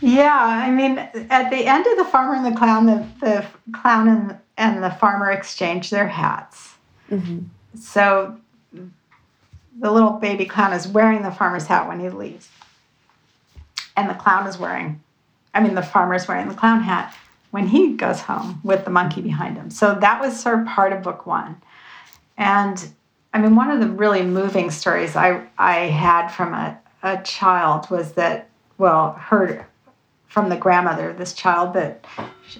[0.00, 0.98] yeah i mean
[1.30, 4.90] at the end of the farmer and the clown the, the clown and and the
[4.90, 6.74] farmer exchange their hats.
[7.10, 7.44] Mm-hmm.
[7.78, 8.36] So
[9.80, 12.48] the little baby clown is wearing the farmer's hat when he leaves.
[13.96, 15.00] And the clown is wearing,
[15.54, 17.16] I mean, the farmer is wearing the clown hat
[17.52, 19.70] when he goes home with the monkey behind him.
[19.70, 21.60] So that was sort of part of book one.
[22.36, 22.90] And
[23.32, 27.88] I mean, one of the really moving stories I, I had from a, a child
[27.90, 29.64] was that, well, heard
[30.28, 32.04] from the grandmother this child that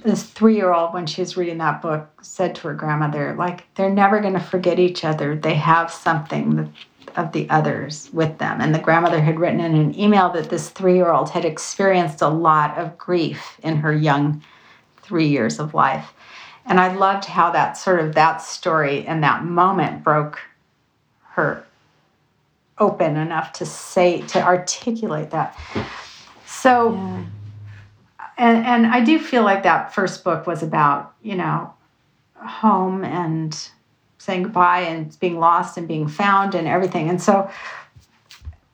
[0.03, 3.73] this three year old, when she was reading that book, said to her grandmother, like,
[3.75, 5.37] they're never going to forget each other.
[5.37, 6.73] They have something
[7.17, 8.61] of the others with them.
[8.61, 12.23] And the grandmother had written in an email that this three year old had experienced
[12.23, 14.43] a lot of grief in her young
[15.03, 16.13] three years of life.
[16.67, 20.39] And I loved how that sort of that story and that moment broke
[21.31, 21.65] her
[22.79, 25.59] open enough to say, to articulate that.
[26.47, 27.25] So, yeah
[28.39, 31.73] and and I do feel like that first book was about you know
[32.35, 33.69] home and
[34.19, 37.09] saying goodbye and being lost and being found and everything.
[37.09, 37.51] And so,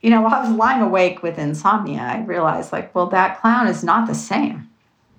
[0.01, 3.69] you know, while I was lying awake with insomnia, I realized like, well, that clown
[3.69, 4.69] is not the same.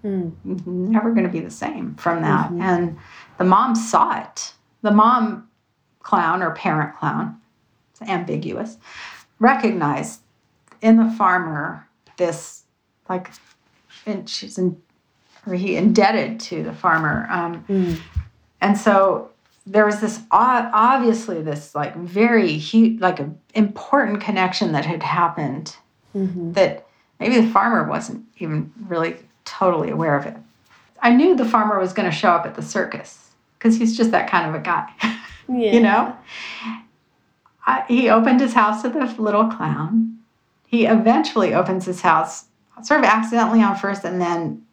[0.03, 0.33] Mm.
[0.65, 2.47] Never going to be the same from that.
[2.47, 2.61] Mm-hmm.
[2.61, 2.97] And
[3.37, 4.53] the mom saw it.
[4.81, 5.49] The mom
[5.99, 7.39] clown or parent clown,
[7.91, 8.77] it's ambiguous,
[9.39, 10.21] recognized
[10.81, 12.63] in the farmer this
[13.09, 13.31] like
[14.05, 14.81] and she's in,
[15.45, 17.27] or he indebted to the farmer.
[17.29, 17.99] Um, mm.
[18.61, 19.31] And so
[19.65, 25.75] there was this obviously this like very huge, like an important connection that had happened
[26.15, 26.51] mm-hmm.
[26.53, 26.87] that
[27.19, 30.35] maybe the farmer wasn't even really totally aware of it.
[31.01, 34.11] I knew the farmer was going to show up at the circus because he's just
[34.11, 34.91] that kind of a guy,
[35.47, 35.71] yeah.
[35.73, 36.15] you know.
[37.67, 40.19] I, he opened his house to the little clown.
[40.67, 42.45] He eventually opens his house
[42.83, 44.65] sort of accidentally on first and then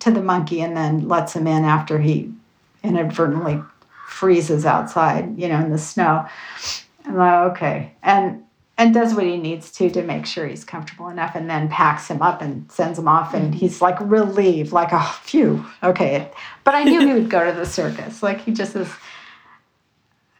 [0.00, 2.32] to the monkey and then lets him in after he
[2.82, 3.62] inadvertently
[4.08, 6.26] freezes outside, you know, in the snow.
[7.04, 7.92] I'm like, okay.
[8.02, 8.44] And
[8.78, 12.08] and does what he needs to to make sure he's comfortable enough and then packs
[12.08, 16.30] him up and sends him off and he's like relieved, like, oh phew, okay.
[16.64, 18.22] But I knew he would go to the circus.
[18.22, 18.88] Like he just is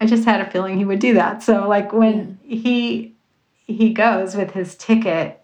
[0.01, 1.44] I just had a feeling he would do that.
[1.44, 3.14] So like when he
[3.66, 5.41] he goes with his ticket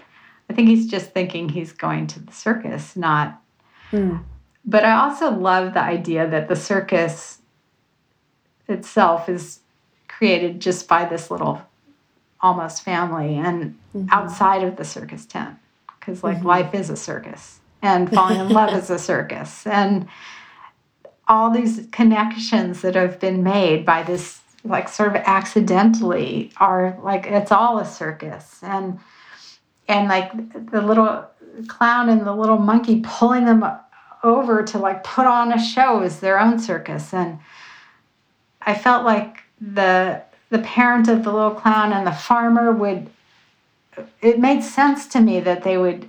[0.51, 3.41] I think he's just thinking he's going to the circus, not.
[3.93, 4.23] Mm.
[4.65, 7.39] But I also love the idea that the circus
[8.69, 9.61] itself is
[10.09, 11.63] created just by this little
[12.41, 14.07] almost family and mm-hmm.
[14.11, 15.57] outside of the circus tent
[15.99, 16.47] because like mm-hmm.
[16.47, 20.09] life is a circus and falling in love is a circus and
[21.27, 27.27] all these connections that have been made by this like sort of accidentally are like
[27.27, 28.99] it's all a circus and
[29.89, 31.27] and like the little
[31.67, 33.65] clown and the little monkey pulling them
[34.23, 37.13] over to like put on a show as their own circus.
[37.13, 37.39] And
[38.63, 43.09] i felt like the the parent of the little clown and the farmer would
[44.21, 46.09] it made sense to me that they would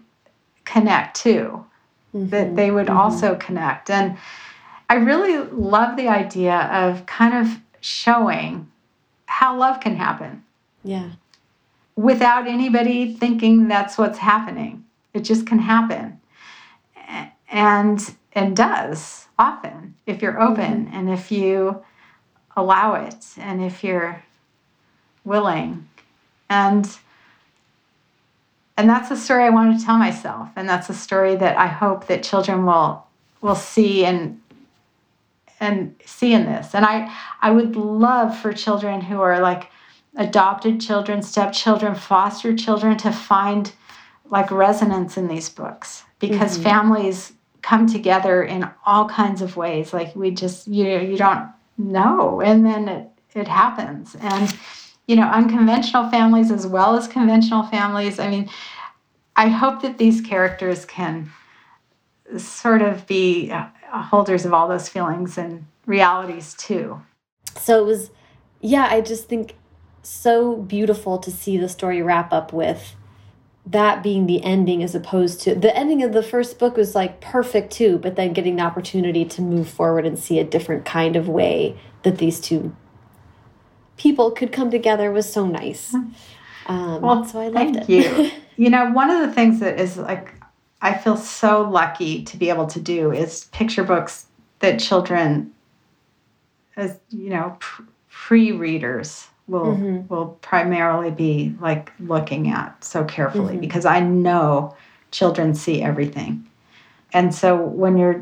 [0.66, 1.66] connect too.
[2.14, 2.30] Mm-hmm.
[2.30, 2.98] that they would mm-hmm.
[2.98, 3.90] also connect.
[3.90, 4.18] And
[4.90, 8.68] i really love the idea of kind of showing
[9.28, 10.44] how love can happen.
[10.84, 11.12] Yeah
[12.00, 14.86] without anybody thinking that's what's happening.
[15.14, 16.22] It just can happen.
[17.52, 20.96] And and does often if you're open mm-hmm.
[20.96, 21.84] and if you
[22.56, 24.24] allow it and if you're
[25.26, 25.90] willing.
[26.50, 26.90] And
[28.78, 31.68] and that's a story I want to tell myself and that's a story that I
[31.68, 33.06] hope that children will
[33.42, 34.42] will see and
[35.60, 36.74] and see in this.
[36.74, 39.70] And I I would love for children who are like
[40.15, 43.73] adopted children, stepchildren, foster children to find
[44.26, 46.64] like resonance in these books because mm-hmm.
[46.64, 49.94] families come together in all kinds of ways.
[49.94, 54.15] Like we just you know, you don't know, and then it it happens.
[54.19, 54.53] And
[55.07, 58.19] you know, unconventional families as well as conventional families.
[58.19, 58.49] I mean,
[59.36, 61.31] I hope that these characters can
[62.38, 67.02] sort of be uh, holders of all those feelings and realities too.
[67.60, 68.11] So it was,
[68.61, 69.56] yeah, I just think
[70.10, 72.95] so beautiful to see the story wrap up with
[73.65, 77.22] that being the ending as opposed to the ending of the first book was like
[77.22, 81.15] perfect too but then getting the opportunity to move forward and see a different kind
[81.15, 82.76] of way that these two
[83.98, 85.94] people could come together was so nice.
[86.65, 87.90] Um, well so i loved thank it.
[87.90, 88.31] you.
[88.57, 90.34] You know one of the things that is like
[90.81, 94.26] i feel so lucky to be able to do is picture books
[94.60, 95.53] that children
[96.76, 97.57] as you know
[98.10, 100.10] pre-readers will mm -hmm.
[100.10, 103.68] will primarily be like looking at so carefully mm -hmm.
[103.68, 104.74] because I know
[105.12, 106.46] children see everything.
[107.14, 108.22] And so when you're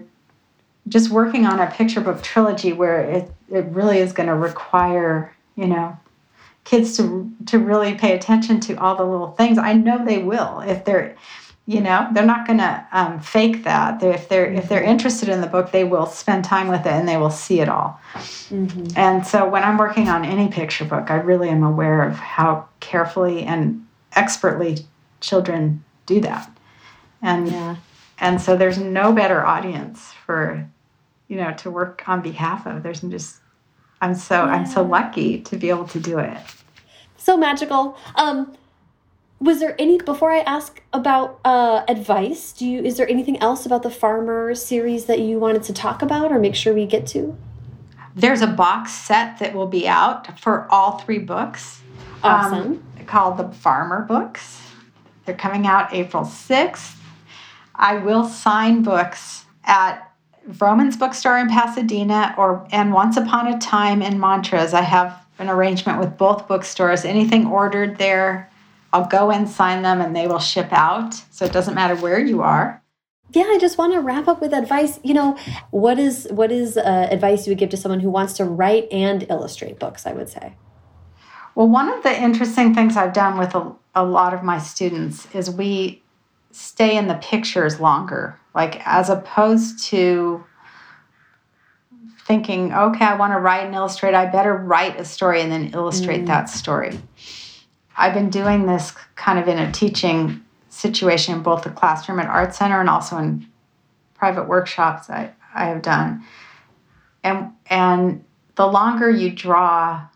[0.88, 5.36] just working on a picture book trilogy where it, it really is going to require,
[5.56, 5.98] you know,
[6.64, 9.58] kids to to really pay attention to all the little things.
[9.58, 11.16] I know they will if they're
[11.68, 14.00] you know they're not going to um, fake that.
[14.00, 16.94] They're, if they're if they're interested in the book they will spend time with it
[16.94, 18.00] and they will see it all.
[18.16, 18.98] Mm-hmm.
[18.98, 22.70] and so when i'm working on any picture book i really am aware of how
[22.80, 23.86] carefully and
[24.16, 24.78] expertly
[25.22, 26.52] children do that.
[27.22, 27.76] And yeah.
[28.20, 30.68] and so there's no better audience for
[31.28, 32.84] you know to work on behalf of.
[32.84, 33.38] There's just
[34.02, 34.54] i'm so yeah.
[34.54, 36.38] i'm so lucky to be able to do it.
[37.18, 37.98] So magical.
[38.16, 38.57] Um
[39.40, 42.52] was there any before I ask about uh, advice?
[42.54, 46.02] Do you is there anything else about the farmer series that you wanted to talk
[46.02, 47.38] about or make sure we get to?
[48.16, 51.82] There's a box set that will be out for all three books.
[52.24, 52.62] Awesome.
[52.62, 54.62] Um, called the Farmer Books.
[55.26, 56.96] They're coming out April 6th.
[57.76, 60.12] I will sign books at
[60.50, 64.74] Vroman's Bookstore in Pasadena or and Once Upon a Time in Montrose.
[64.74, 67.06] I have an arrangement with both bookstores.
[67.06, 68.50] Anything ordered there
[68.98, 71.14] I'll go and sign them and they will ship out.
[71.30, 72.82] So it doesn't matter where you are.
[73.32, 75.00] Yeah, I just want to wrap up with advice.
[75.04, 75.38] You know,
[75.70, 78.88] what is what is uh, advice you would give to someone who wants to write
[78.92, 80.08] and illustrate books?
[80.08, 80.56] I would say.
[81.54, 85.28] Well, one of the interesting things I've done with a, a lot of my students
[85.36, 86.02] is we
[86.52, 88.40] stay in the pictures longer.
[88.56, 90.44] Like as opposed to
[92.22, 95.72] thinking, okay, I want to write and illustrate, I better write a story and then
[95.74, 96.28] illustrate mm.
[96.28, 97.00] that story.
[97.98, 102.28] I've been doing this kind of in a teaching situation in both the classroom at
[102.28, 103.48] Art Center and also in
[104.14, 106.24] private workshops I, I have done.
[107.24, 108.24] And and
[108.56, 110.08] the longer you draw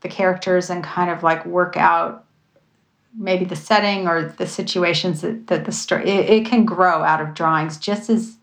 [0.00, 2.24] the characters and kind of like work out
[3.16, 7.20] maybe the setting or the situations that, that the story it, it can grow out
[7.20, 8.36] of drawings just as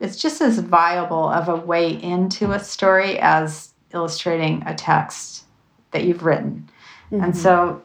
[0.00, 5.44] it's just as viable of a way into a story as illustrating a text
[5.92, 6.68] that you've written.
[7.14, 7.24] Mm-hmm.
[7.24, 7.82] And so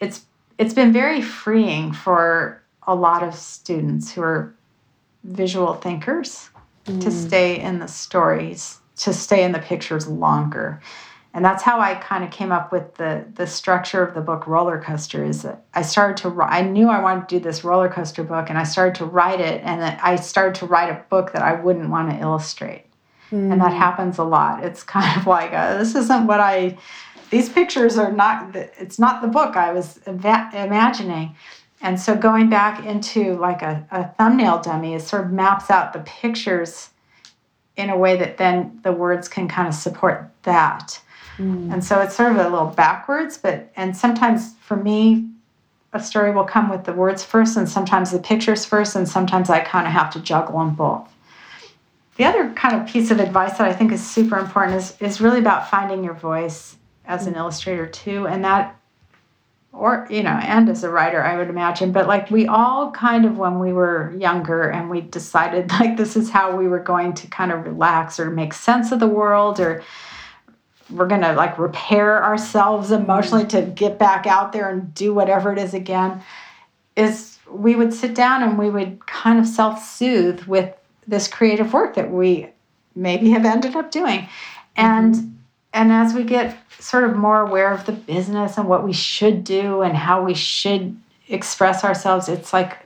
[0.00, 0.24] it's
[0.58, 4.54] it's been very freeing for a lot of students who are
[5.24, 6.50] visual thinkers
[6.86, 7.00] mm.
[7.02, 10.80] to stay in the stories, to stay in the pictures longer.
[11.32, 14.46] And that's how I kind of came up with the the structure of the book
[14.46, 15.22] Roller Coaster.
[15.24, 18.48] Is that I started to I knew I wanted to do this roller coaster book,
[18.48, 21.54] and I started to write it, and I started to write a book that I
[21.60, 22.86] wouldn't want to illustrate,
[23.30, 23.52] mm.
[23.52, 23.76] and that mm.
[23.76, 24.64] happens a lot.
[24.64, 26.76] It's kind of like a, this isn't what I
[27.30, 31.34] these pictures are not it's not the book i was imagining.
[31.82, 35.94] And so going back into like a, a thumbnail dummy it sort of maps out
[35.94, 36.90] the pictures
[37.76, 41.00] in a way that then the words can kind of support that.
[41.38, 41.72] Mm.
[41.72, 45.26] and so it's sort of a little backwards but and sometimes for me
[45.94, 49.48] a story will come with the words first and sometimes the pictures first and sometimes
[49.48, 51.08] i kind of have to juggle them both.
[52.16, 55.20] The other kind of piece of advice that i think is super important is, is
[55.22, 58.76] really about finding your voice as an illustrator too and that
[59.72, 63.24] or you know and as a writer i would imagine but like we all kind
[63.24, 67.12] of when we were younger and we decided like this is how we were going
[67.12, 69.82] to kind of relax or make sense of the world or
[70.90, 75.52] we're going to like repair ourselves emotionally to get back out there and do whatever
[75.52, 76.20] it is again
[76.96, 80.74] is we would sit down and we would kind of self-soothe with
[81.06, 82.48] this creative work that we
[82.96, 84.28] maybe have ended up doing
[84.76, 85.28] and mm-hmm.
[85.72, 89.44] and as we get sort of more aware of the business and what we should
[89.44, 90.98] do and how we should
[91.28, 92.78] express ourselves, it's like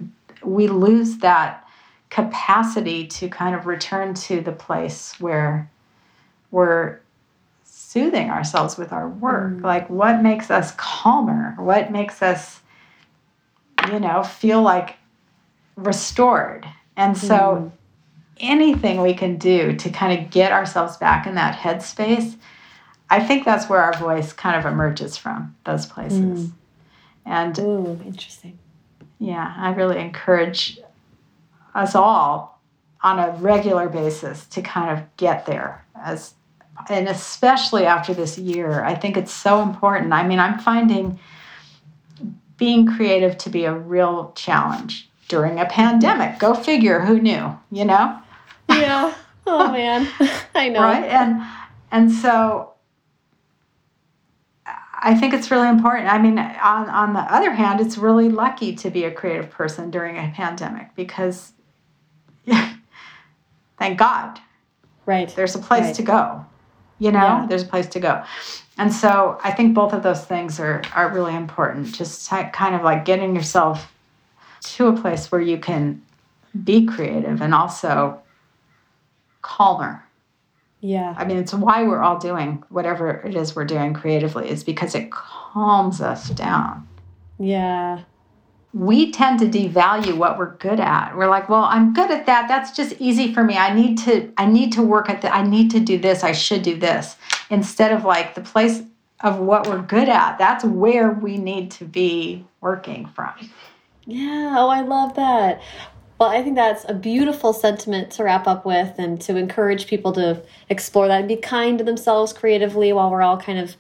[0.43, 1.67] we lose that
[2.11, 5.71] capacity to kind of return to the place where
[6.51, 7.01] we're
[7.65, 9.55] soothing ourselves with our work.
[9.55, 9.63] Mm.
[9.63, 11.55] Like, what makes us calmer?
[11.59, 12.61] What makes us,
[13.91, 14.97] you know, feel like
[15.77, 16.67] restored?
[16.97, 17.73] And so, mm.
[18.39, 22.37] anything we can do to kind of get ourselves back in that headspace,
[23.11, 26.49] I think that's where our voice kind of emerges from, those places.
[26.49, 26.53] Mm.
[27.27, 28.59] And, Ooh, interesting.
[29.19, 30.79] Yeah, I really encourage
[31.75, 32.61] us all
[33.03, 36.35] on a regular basis to kind of get there as
[36.89, 40.13] and especially after this year i think it's so important.
[40.13, 41.19] I mean i'm finding
[42.57, 46.39] being creative to be a real challenge during a pandemic.
[46.39, 48.19] Go figure who knew you know?
[48.69, 49.15] Yeah.
[49.47, 50.09] Oh man.
[50.55, 50.81] I know.
[50.81, 51.05] Right?
[51.05, 51.43] And
[51.91, 52.74] and so
[55.05, 56.09] I think it's really important.
[56.09, 59.91] I mean, on, on the other hand, it's really lucky to be a creative person
[59.91, 61.53] during a pandemic because
[62.45, 62.75] yeah,
[63.79, 64.41] thank God.
[65.05, 65.29] Right.
[65.37, 65.95] There's a place right.
[65.97, 66.47] to go.
[66.99, 67.47] You know, yeah.
[67.47, 68.25] there's a place to go.
[68.79, 71.95] And so I think both of those things are, are really important.
[71.95, 73.93] Just kind of like getting yourself
[74.63, 76.03] to a place where you can
[76.65, 78.21] be creative and also
[79.43, 80.04] calmer.
[80.85, 81.15] Yeah.
[81.17, 84.95] I mean, it's why we're all doing whatever it is we're doing creatively, is because
[84.95, 86.87] it calms us down.
[87.39, 88.03] Yeah
[88.75, 91.17] we tend to devalue what we're good at.
[91.17, 92.49] We're like, well, I'm good at that.
[92.49, 93.57] That's just easy for me.
[93.57, 95.33] I need to I need to work at that.
[95.33, 96.25] I need to do this.
[96.25, 97.15] I should do this.
[97.51, 98.83] Instead of like the place
[99.21, 100.39] of what we're good at.
[100.39, 103.33] That's where we need to be working from.
[104.07, 105.63] Yeah, oh, I love that.
[106.25, 110.11] Well, I think that's a beautiful sentiment to wrap up with and to encourage people
[110.13, 110.41] to
[110.71, 113.77] explore that and be kind to themselves creatively while we're all kind of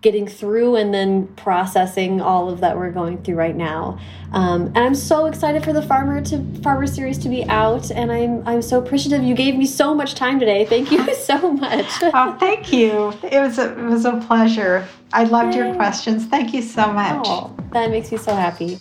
[0.00, 3.98] getting through and then processing all of that we're going through right now.
[4.32, 8.10] Um, and I'm so excited for the farmer to farmer series to be out, and
[8.10, 9.22] I'm I'm so appreciative.
[9.22, 10.64] You gave me so much time today.
[10.64, 11.84] Thank you so much.
[12.00, 13.12] oh, thank you.
[13.22, 14.88] It was a, it was a pleasure.
[15.12, 15.66] I loved Yay.
[15.66, 16.24] your questions.
[16.24, 17.26] Thank you so much.
[17.28, 18.78] Oh, that makes me so happy.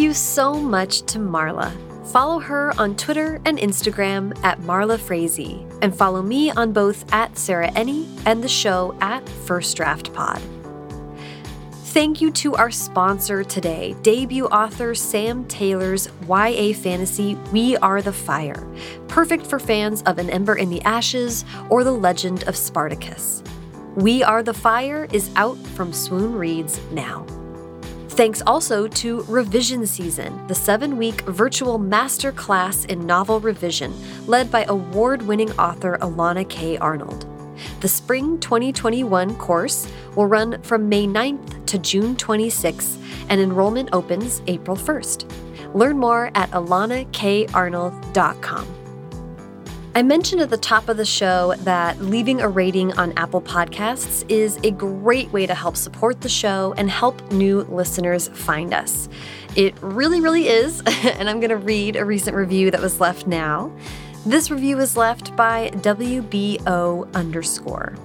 [0.00, 1.70] You so much to Marla.
[2.06, 7.36] Follow her on Twitter and Instagram at Marla Frazee, and follow me on both at
[7.36, 10.40] Sarah Enni and the show at First Draft Pod.
[11.92, 18.12] Thank you to our sponsor today, debut author Sam Taylor's YA fantasy We Are the
[18.12, 18.66] Fire,
[19.08, 23.42] perfect for fans of An Ember in the Ashes or The Legend of Spartacus.
[23.96, 27.26] We Are the Fire is out from Swoon Reads now.
[28.10, 33.94] Thanks also to Revision Season, the seven week virtual master class in novel revision
[34.26, 36.76] led by award winning author Elana K.
[36.78, 37.24] Arnold.
[37.80, 44.42] The Spring 2021 course will run from May 9th to June 26th, and enrollment opens
[44.48, 45.72] April 1st.
[45.74, 48.79] Learn more at elanakarnold.com.
[49.92, 54.24] I mentioned at the top of the show that leaving a rating on Apple Podcasts
[54.28, 59.08] is a great way to help support the show and help new listeners find us.
[59.56, 63.26] It really, really is, and I'm going to read a recent review that was left
[63.26, 63.76] now.
[64.24, 67.96] This review was left by WBO underscore.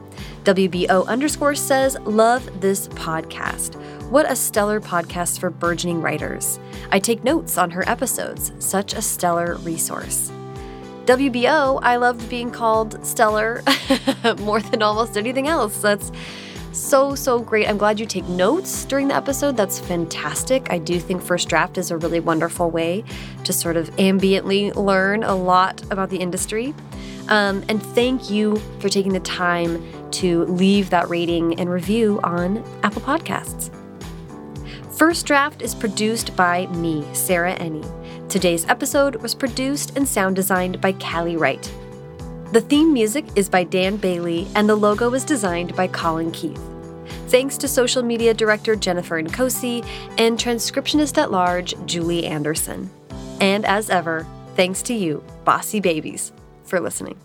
[0.43, 3.75] WBO underscore says, Love this podcast.
[4.09, 6.59] What a stellar podcast for burgeoning writers.
[6.89, 10.31] I take notes on her episodes, such a stellar resource.
[11.05, 13.63] WBO, I loved being called stellar
[14.39, 15.77] more than almost anything else.
[15.79, 16.11] That's
[16.71, 17.69] so, so great.
[17.69, 19.55] I'm glad you take notes during the episode.
[19.55, 20.71] That's fantastic.
[20.71, 23.03] I do think First Draft is a really wonderful way
[23.43, 26.73] to sort of ambiently learn a lot about the industry.
[27.29, 32.63] Um, and thank you for taking the time to leave that rating and review on
[32.83, 33.71] Apple Podcasts.
[34.97, 37.83] First Draft is produced by me, Sarah Enni.
[38.29, 41.71] Today's episode was produced and sound designed by Callie Wright.
[42.51, 46.59] The theme music is by Dan Bailey, and the logo was designed by Colin Keith.
[47.27, 49.85] Thanks to social media director Jennifer Nkosi
[50.17, 52.89] and transcriptionist at large Julie Anderson.
[53.39, 54.25] And as ever,
[54.55, 56.31] thanks to you, bossy babies,
[56.63, 57.17] for listening.